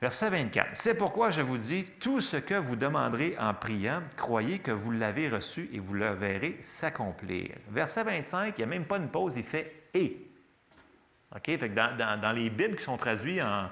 [0.01, 0.69] Verset 24.
[0.75, 4.91] C'est pourquoi je vous dis, tout ce que vous demanderez en priant, croyez que vous
[4.91, 7.49] l'avez reçu et vous le verrez s'accomplir.
[7.71, 10.26] Verset 25, il n'y a même pas une pause, il fait et.
[11.39, 13.69] Dans, les Bibles qui sont traduits en,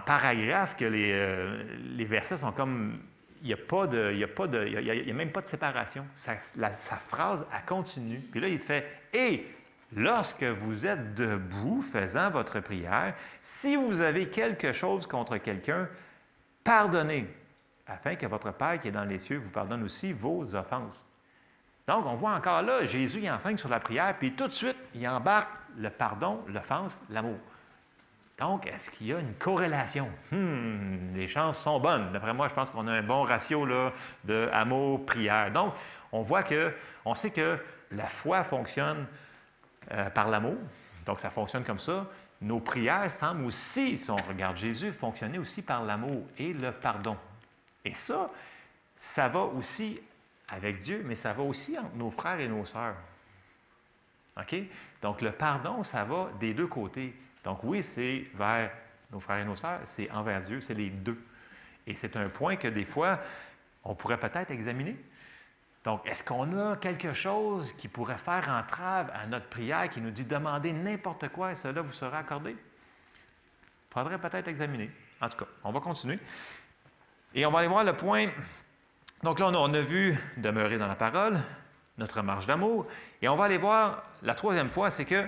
[0.00, 1.62] paragraphes, que les, euh,
[1.96, 2.98] les versets sont comme
[3.42, 6.06] il n'y a, pas de, a, y a, même pas de séparation.
[6.14, 8.18] Sa, sa phrase, elle continue.
[8.18, 9.46] Puis là, il fait Et
[9.94, 15.88] lorsque vous êtes debout faisant votre prière, si vous avez quelque chose contre quelqu'un,
[16.64, 17.28] pardonnez,
[17.86, 21.06] afin que votre Père qui est dans les cieux vous pardonne aussi vos offenses.
[21.86, 24.76] Donc, on voit encore là, Jésus il enseigne sur la prière, puis tout de suite,
[24.94, 27.38] il embarque le pardon, l'offense, l'amour.
[28.38, 30.10] Donc, est-ce qu'il y a une corrélation?
[30.30, 32.12] Hmm, les chances sont bonnes.
[32.12, 33.92] D'après moi, je pense qu'on a un bon ratio là,
[34.24, 35.52] de amour-prière.
[35.52, 35.74] Donc,
[36.12, 37.58] on voit que, on sait que
[37.92, 39.06] la foi fonctionne
[39.92, 40.56] euh, par l'amour.
[41.06, 42.06] Donc, ça fonctionne comme ça.
[42.42, 47.16] Nos prières semblent aussi, si on regarde Jésus, fonctionner aussi par l'amour et le pardon.
[47.84, 48.28] Et ça,
[48.96, 50.00] ça va aussi
[50.48, 52.96] avec Dieu, mais ça va aussi entre nos frères et nos sœurs.
[54.38, 54.54] OK?
[55.02, 57.14] Donc, le pardon, ça va des deux côtés.
[57.44, 58.70] Donc oui, c'est vers
[59.12, 61.18] nos frères et nos sœurs, c'est envers Dieu, c'est les deux.
[61.86, 63.20] Et c'est un point que des fois,
[63.84, 64.96] on pourrait peut-être examiner.
[65.84, 70.10] Donc, est-ce qu'on a quelque chose qui pourrait faire entrave à notre prière, qui nous
[70.10, 72.56] dit demandez n'importe quoi et cela vous sera accordé?
[73.92, 74.90] Faudrait peut-être examiner.
[75.20, 76.18] En tout cas, on va continuer.
[77.32, 78.26] Et on va aller voir le point.
[79.22, 81.38] Donc là, on a vu demeurer dans la parole,
[81.98, 82.86] notre marche d'amour.
[83.22, 85.26] Et on va aller voir la troisième fois, c'est que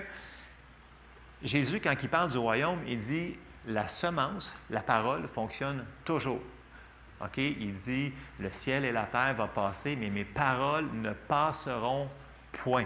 [1.41, 6.41] Jésus, quand il parle du royaume, il dit la semence, la parole fonctionne toujours.
[7.21, 7.37] OK?
[7.37, 12.09] Il dit le ciel et la terre vont passer, mais mes paroles ne passeront
[12.51, 12.85] point.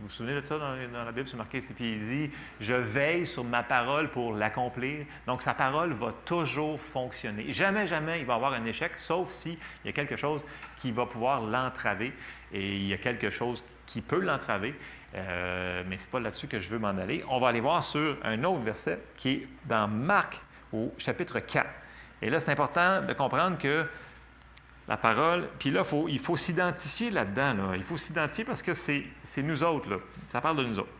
[0.00, 1.72] Vous vous souvenez de ça dans, la Bible, c'est marqué ici.
[1.72, 2.30] Puis il dit
[2.60, 5.04] Je veille sur ma parole pour l'accomplir.
[5.26, 7.52] Donc sa parole va toujours fonctionner.
[7.52, 10.44] Jamais, jamais il va avoir un échec, sauf s'il y a quelque chose
[10.76, 12.12] qui va pouvoir l'entraver.
[12.52, 14.74] Et il y a quelque chose qui peut l'entraver.
[15.16, 17.24] Euh, mais ce n'est pas là-dessus que je veux m'en aller.
[17.28, 20.40] On va aller voir sur un autre verset qui est dans Marc
[20.72, 21.68] au chapitre 4.
[22.22, 23.84] Et là, c'est important de comprendre que
[24.88, 27.74] la parole, puis là, il faut s'identifier là-dedans.
[27.74, 29.04] Il faut s'identifier parce que c'est
[29.42, 29.90] nous autres.
[29.90, 29.96] Là.
[30.30, 30.92] Ça parle de nous autres.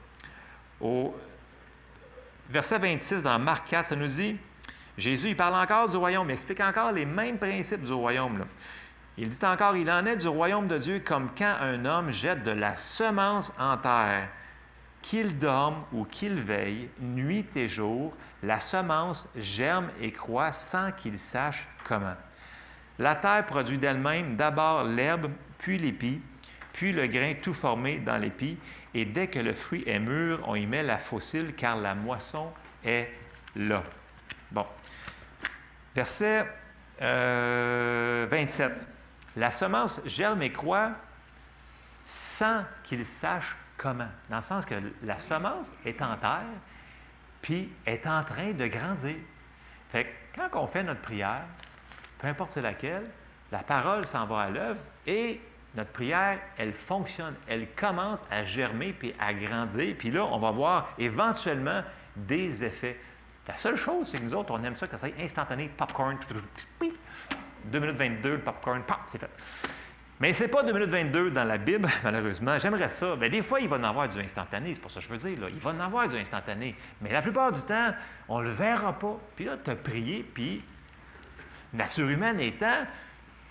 [0.78, 1.16] Au
[2.50, 4.36] verset 26 dans Marc 4, ça nous dit,
[4.98, 8.44] Jésus, il parle encore du royaume, il explique encore les mêmes principes du royaume.
[9.16, 12.42] Il dit encore, il en est du royaume de Dieu comme quand un homme jette
[12.42, 14.28] de la semence en terre.
[15.00, 18.12] Qu'il dorme ou qu'il veille, nuit et jour,
[18.42, 22.16] la semence germe et croît sans qu'il sache comment.
[22.98, 26.20] La terre produit d'elle-même d'abord l'herbe, puis l'épi,
[26.72, 28.58] puis le grain tout formé dans l'épi,
[28.94, 32.52] et dès que le fruit est mûr, on y met la fossile car la moisson
[32.84, 33.10] est
[33.54, 33.82] là.
[34.50, 34.66] Bon.
[35.94, 36.46] Verset
[37.00, 37.02] 27.
[37.02, 38.26] Euh,
[39.36, 40.92] la semence germe et croît
[42.04, 44.08] sans qu'il sache comment.
[44.30, 46.42] Dans le sens que la semence est en terre,
[47.42, 49.16] puis est en train de grandir.
[49.90, 51.44] Fait que quand on fait notre prière,
[52.18, 53.04] peu importe c'est laquelle,
[53.50, 55.40] la parole s'en va à l'œuvre et
[55.74, 59.94] notre prière, elle fonctionne, elle commence à germer puis à grandir.
[59.98, 61.82] Puis là, on va voir éventuellement
[62.16, 62.98] des effets.
[63.46, 66.18] La seule chose, c'est que nous autres, on aime ça quand c'est instantané, popcorn,
[67.64, 69.30] 2 minutes 22, le popcorn, pop, c'est fait.
[70.20, 72.58] Mais ce n'est pas 2 minutes 22 dans la Bible, malheureusement.
[72.58, 73.14] J'aimerais ça.
[73.18, 75.18] Mais des fois, il va en avoir du instantané, c'est pour ça que je veux
[75.18, 75.48] dire.
[75.48, 76.74] Il va en avoir du instantané.
[77.00, 77.92] Mais la plupart du temps,
[78.28, 79.16] on ne le verra pas.
[79.36, 80.62] Puis là, tu as prié, puis
[81.72, 82.84] nature humaine étant,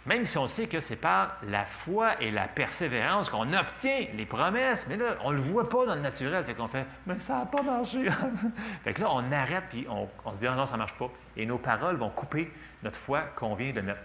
[0.07, 4.25] même si on sait que c'est par la foi et la persévérance qu'on obtient les
[4.25, 6.45] promesses, mais là, on ne le voit pas dans le naturel.
[6.45, 8.07] Fait qu'on fait, mais ça n'a pas marché.
[8.85, 11.11] fait que là, on arrête, puis on, se dit, ah non, ça ne marche pas.
[11.35, 12.51] Et nos paroles vont couper
[12.83, 13.99] notre foi qu'on vient de mettre.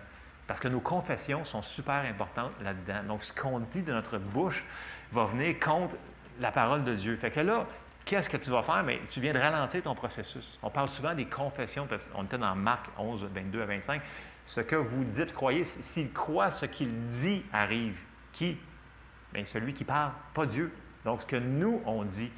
[0.49, 3.05] Parce que nos confessions sont super importantes là-dedans.
[3.07, 4.65] Donc, ce qu'on dit de notre bouche
[5.13, 5.95] va venir contre
[6.41, 7.17] la parole de Dieu.
[7.17, 7.65] Fait que là,
[8.05, 8.83] qu'est-ce que tu vas faire?
[8.85, 10.59] Mais tu viens de ralentir ton processus.
[10.63, 14.03] On parle souvent des confessions, parce qu'on était dans Marc 11, 22 à 25.
[14.45, 17.99] Ce que vous dites, croyez, s'il croit, ce qu'il dit arrive.
[18.33, 18.59] Qui?
[19.33, 20.73] Bien, celui qui parle, pas Dieu.
[21.05, 22.31] Donc, ce que nous, on dit.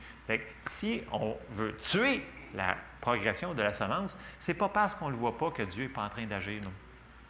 [0.62, 5.18] Si on veut tuer la progression de la semence, c'est pas parce qu'on ne le
[5.18, 6.62] voit pas que Dieu n'est pas en train d'agir.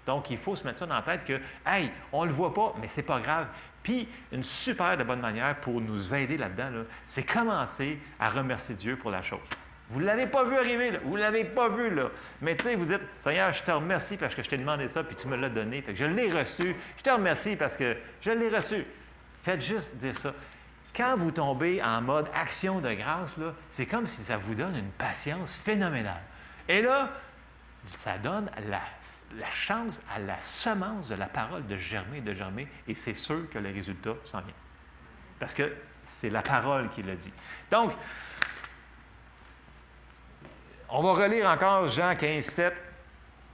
[0.06, 2.52] Donc, il faut se mettre ça dans la tête que, hey, on ne le voit
[2.52, 3.48] pas, mais c'est pas grave.
[3.84, 8.96] Puis, une super de bonne manière pour nous aider là-dedans, c'est commencer à remercier Dieu
[8.96, 9.38] pour la chose.
[9.90, 12.08] Vous ne l'avez pas vu arriver, vous ne l'avez pas vu, là.
[12.40, 15.14] Mais tu vous dites, Seigneur, je te remercie parce que je t'ai demandé ça, puis
[15.14, 15.82] tu me l'as donné.
[15.82, 16.74] Fait que je l'ai reçu.
[16.96, 18.86] Je te remercie parce que je l'ai reçu.
[19.42, 20.32] Faites juste dire ça.
[20.96, 23.36] quand vous tombez en mode action de grâce,
[23.70, 26.22] c'est comme si ça vous donne une patience phénoménale.
[26.66, 27.10] Et là,
[27.98, 32.94] ça donne la, chance à la semence de la parole de germer, de germer, et
[32.94, 34.54] c'est sûr que le résultat s'en vient.
[35.38, 35.72] Parce que
[36.04, 37.32] c'est la parole qui l'a dit.
[37.70, 37.92] Donc,
[40.88, 42.74] on va relire encore Jean 15, 7.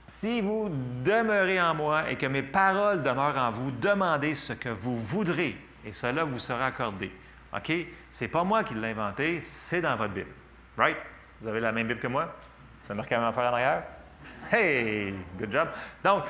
[0.07, 0.69] Si vous
[1.03, 5.57] demeurez en moi et que mes paroles demeurent en vous, demandez ce que vous voudrez
[5.85, 7.11] et cela vous sera accordé.
[7.55, 7.71] OK?
[8.09, 10.31] C'est pas moi qui l'ai inventé, c'est dans votre Bible.
[10.77, 10.97] Right?
[11.41, 12.35] Vous avez la même Bible que moi?
[12.81, 13.83] Ça marque à faire en arrière?
[14.51, 15.13] Hey!
[15.39, 15.69] Good job.
[16.03, 16.23] Donc,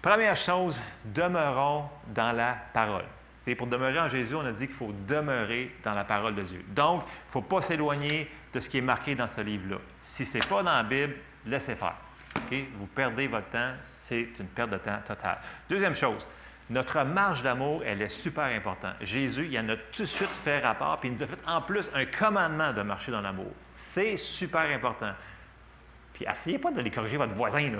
[0.00, 1.84] première chose, demeurons
[2.14, 3.04] dans la parole.
[3.42, 6.42] C'est pour demeurer en Jésus, on a dit qu'il faut demeurer dans la parole de
[6.42, 6.64] Dieu.
[6.68, 9.78] Donc, il ne faut pas s'éloigner de ce qui est marqué dans ce livre-là.
[10.00, 11.14] Si ce n'est pas dans la Bible,
[11.46, 11.96] laissez faire.
[12.78, 15.38] Vous perdez votre temps, c'est une perte de temps totale.
[15.68, 16.28] Deuxième chose,
[16.68, 18.94] notre marge d'amour, elle est super importante.
[19.00, 21.60] Jésus, il en a tout de suite fait rapport, puis il nous a fait en
[21.62, 23.50] plus un commandement de marcher dans l'amour.
[23.74, 25.12] C'est super important.
[26.20, 27.78] Puis essayez pas de les corriger votre voisin, là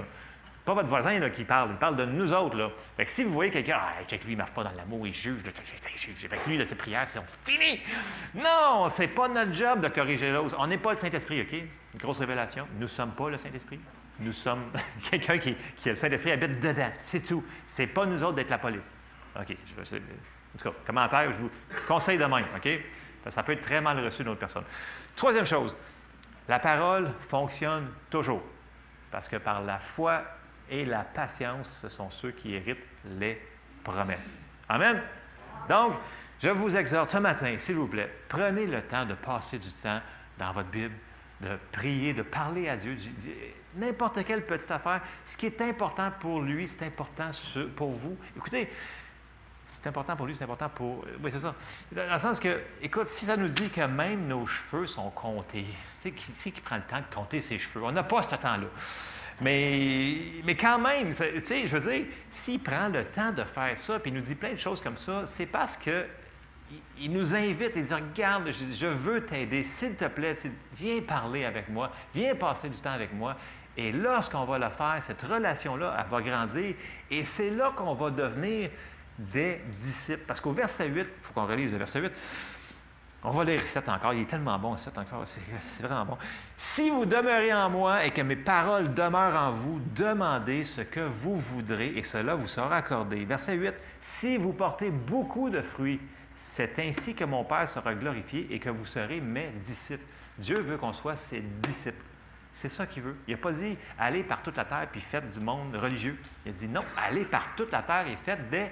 [0.64, 2.56] pas votre voisin là, qui parle, il parle de nous autres.
[2.56, 2.70] Là.
[2.96, 5.06] Fait que si vous voyez quelqu'un, ah, check lui, il ne marche pas dans l'amour,
[5.06, 5.40] il juge,
[6.24, 7.80] avec lui, là, ses prières sont finies.
[8.34, 10.54] Non, c'est pas notre job de corriger l'autre.
[10.58, 11.52] On n'est pas le Saint-Esprit, OK?
[11.52, 12.68] Une grosse révélation.
[12.74, 13.80] Nous ne sommes pas le Saint-Esprit.
[14.20, 14.70] Nous sommes
[15.10, 15.56] quelqu'un qui,
[15.86, 16.90] a le Saint-Esprit habite dedans.
[17.00, 17.44] C'est tout.
[17.64, 18.96] C'est pas nous autres d'être la police.
[19.36, 19.50] OK.
[19.50, 21.50] En tout cas, commentaire, je vous
[21.88, 22.68] conseille de même, OK?
[23.28, 24.64] Ça peut être très mal reçu d'une autre personne.
[25.16, 25.76] Troisième chose,
[26.50, 28.42] la parole fonctionne toujours.
[29.12, 30.22] Parce que par la foi
[30.68, 33.40] et la patience, ce sont ceux qui héritent les
[33.84, 34.40] promesses.
[34.68, 35.00] Amen.
[35.68, 35.94] Donc,
[36.42, 40.00] je vous exhorte ce matin, s'il vous plaît, prenez le temps de passer du temps
[40.38, 40.94] dans votre Bible,
[41.40, 42.96] de prier, de parler à Dieu,
[43.76, 45.02] n'importe quelle petite affaire.
[45.24, 47.30] Ce qui est important pour lui, c'est important
[47.76, 48.18] pour vous.
[48.36, 48.68] Écoutez,
[49.70, 51.04] c'est important pour lui, c'est important pour.
[51.22, 51.54] Oui, c'est ça.
[51.92, 55.66] Dans le sens que, écoute, si ça nous dit que même nos cheveux sont comptés,
[56.02, 57.84] tu sais, qui, prend le temps de compter ses cheveux?
[57.84, 58.66] On n'a pas ce temps-là.
[59.40, 63.76] Mais, mais quand même, tu sais, je veux dire, s'il prend le temps de faire
[63.78, 66.06] ça, puis il nous dit plein de choses comme ça, c'est parce que
[66.98, 70.34] il nous invite et dit Regarde, je, veux t'aider, s'il te plaît,
[70.76, 73.36] viens parler avec moi, viens passer du temps avec moi.
[73.76, 76.74] Et lorsqu'on va le faire, cette relation-là, elle va grandir.
[77.10, 78.70] Et c'est là qu'on va devenir
[79.32, 80.24] des disciples.
[80.26, 82.12] Parce qu'au verset 8, il faut qu'on relise le verset 8,
[83.22, 84.14] on va lire 7 encore.
[84.14, 85.24] Il est tellement bon, 7 encore.
[85.26, 86.18] C'est vraiment bon.
[86.56, 91.00] Si vous demeurez en moi et que mes paroles demeurent en vous, demandez ce que
[91.00, 93.24] vous voudrez et cela vous sera accordé.
[93.26, 93.74] Verset 8.
[94.00, 96.00] Si vous portez beaucoup de fruits,
[96.36, 100.06] c'est ainsi que mon Père sera glorifié et que vous serez mes disciples.
[100.38, 102.02] Dieu veut qu'on soit ses disciples.
[102.52, 103.16] C'est ça qu'il veut.
[103.28, 106.18] Il n'a pas dit allez par toute la terre puis faites du monde religieux.
[106.46, 108.70] Il a dit non, allez par toute la terre et faites des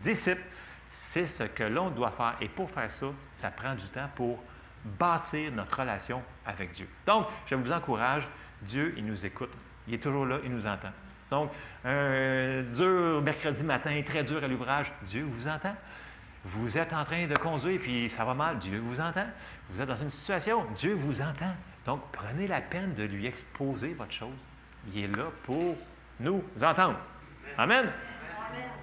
[0.00, 0.42] disciples.
[0.90, 2.36] C'est ce que l'on doit faire.
[2.40, 4.42] Et pour faire ça, ça prend du temps pour
[4.84, 6.88] bâtir notre relation avec Dieu.
[7.06, 8.28] Donc, je vous encourage,
[8.62, 9.50] Dieu, il nous écoute.
[9.86, 10.92] Il est toujours là, il nous entend.
[11.30, 11.50] Donc,
[11.84, 15.74] un dur mercredi matin, très dur à l'ouvrage, Dieu vous entend.
[16.44, 19.26] Vous êtes en train de conduire puis ça va mal, Dieu vous entend.
[19.70, 21.54] Vous êtes dans une situation, Dieu vous entend.
[21.84, 24.36] Donc, prenez la peine de lui exposer votre chose.
[24.92, 25.76] Il est là pour
[26.20, 26.98] nous entendre.
[27.56, 27.90] Amen.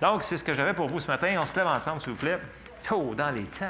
[0.01, 1.35] Donc, c'est ce que j'avais pour vous ce matin.
[1.41, 2.39] On se lève ensemble, s'il vous plaît.
[2.91, 3.65] Oh, dans les temps.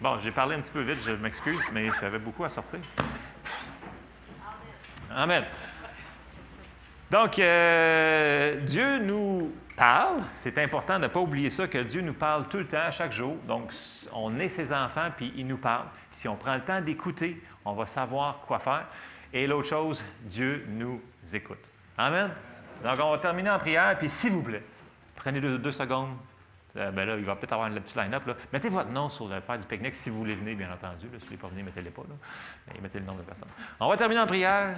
[0.00, 2.80] Bon, j'ai parlé un petit peu vite, je m'excuse, mais j'avais beaucoup à sortir.
[5.10, 5.44] Amen.
[7.10, 10.20] Donc, euh, Dieu nous parle.
[10.34, 13.12] C'est important de ne pas oublier ça, que Dieu nous parle tout le temps, chaque
[13.12, 13.36] jour.
[13.46, 13.72] Donc,
[14.12, 15.86] on est ses enfants, puis il nous parle.
[16.12, 18.86] Si on prend le temps d'écouter, on va savoir quoi faire.
[19.36, 20.98] Et l'autre chose, Dieu nous
[21.34, 21.58] écoute.
[21.98, 22.30] Amen.
[22.82, 24.62] Donc, on va terminer en prière, puis s'il vous plaît,
[25.14, 26.16] prenez deux, secondes.
[26.74, 28.22] Euh, ben là, il va peut-être avoir un petit line-up.
[28.50, 31.08] Mettez votre nom sur le faire du pique-nique si vous voulez venir, bien entendu.
[31.10, 32.04] si vous voulez pas venir, mettez-les pas.
[32.66, 33.48] Mais mettez le nom de personne.
[33.78, 34.74] On va terminer en prière.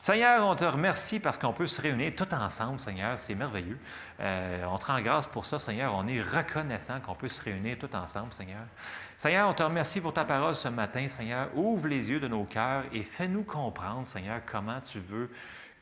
[0.00, 3.18] Seigneur, on te remercie parce qu'on peut se réunir tout ensemble, Seigneur.
[3.18, 3.78] C'est merveilleux.
[4.18, 5.94] Euh, on te rend grâce pour ça, Seigneur.
[5.94, 8.62] On est reconnaissant qu'on peut se réunir tout ensemble, Seigneur.
[9.18, 11.50] Seigneur, on te remercie pour ta parole ce matin, Seigneur.
[11.54, 15.30] Ouvre les yeux de nos cœurs et fais-nous comprendre, Seigneur, comment tu veux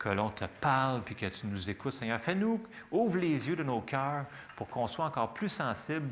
[0.01, 2.21] que l'on te parle puis que tu nous écoutes, Seigneur.
[2.21, 4.25] Fais-nous, ouvre les yeux de nos cœurs
[4.57, 6.11] pour qu'on soit encore plus sensibles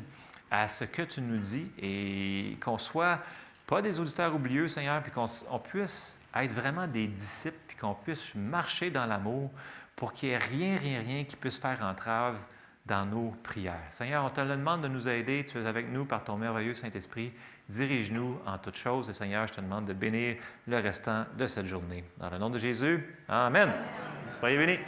[0.49, 3.19] à ce que tu nous dis et qu'on soit
[3.65, 8.33] pas des auditeurs oublieux, Seigneur, puis qu'on puisse être vraiment des disciples puis qu'on puisse
[8.35, 9.51] marcher dans l'amour
[9.95, 12.37] pour qu'il n'y ait rien, rien, rien qui puisse faire entrave
[12.85, 13.87] dans nos prières.
[13.91, 15.45] Seigneur, on te demande de nous aider.
[15.45, 17.31] Tu es avec nous par ton merveilleux Saint-Esprit.
[17.67, 19.09] Dirige-nous en toutes choses.
[19.09, 20.37] Et Seigneur, je te demande de bénir
[20.67, 22.03] le restant de cette journée.
[22.17, 23.71] Dans le nom de Jésus, Amen.
[24.29, 24.79] Soyez bénis.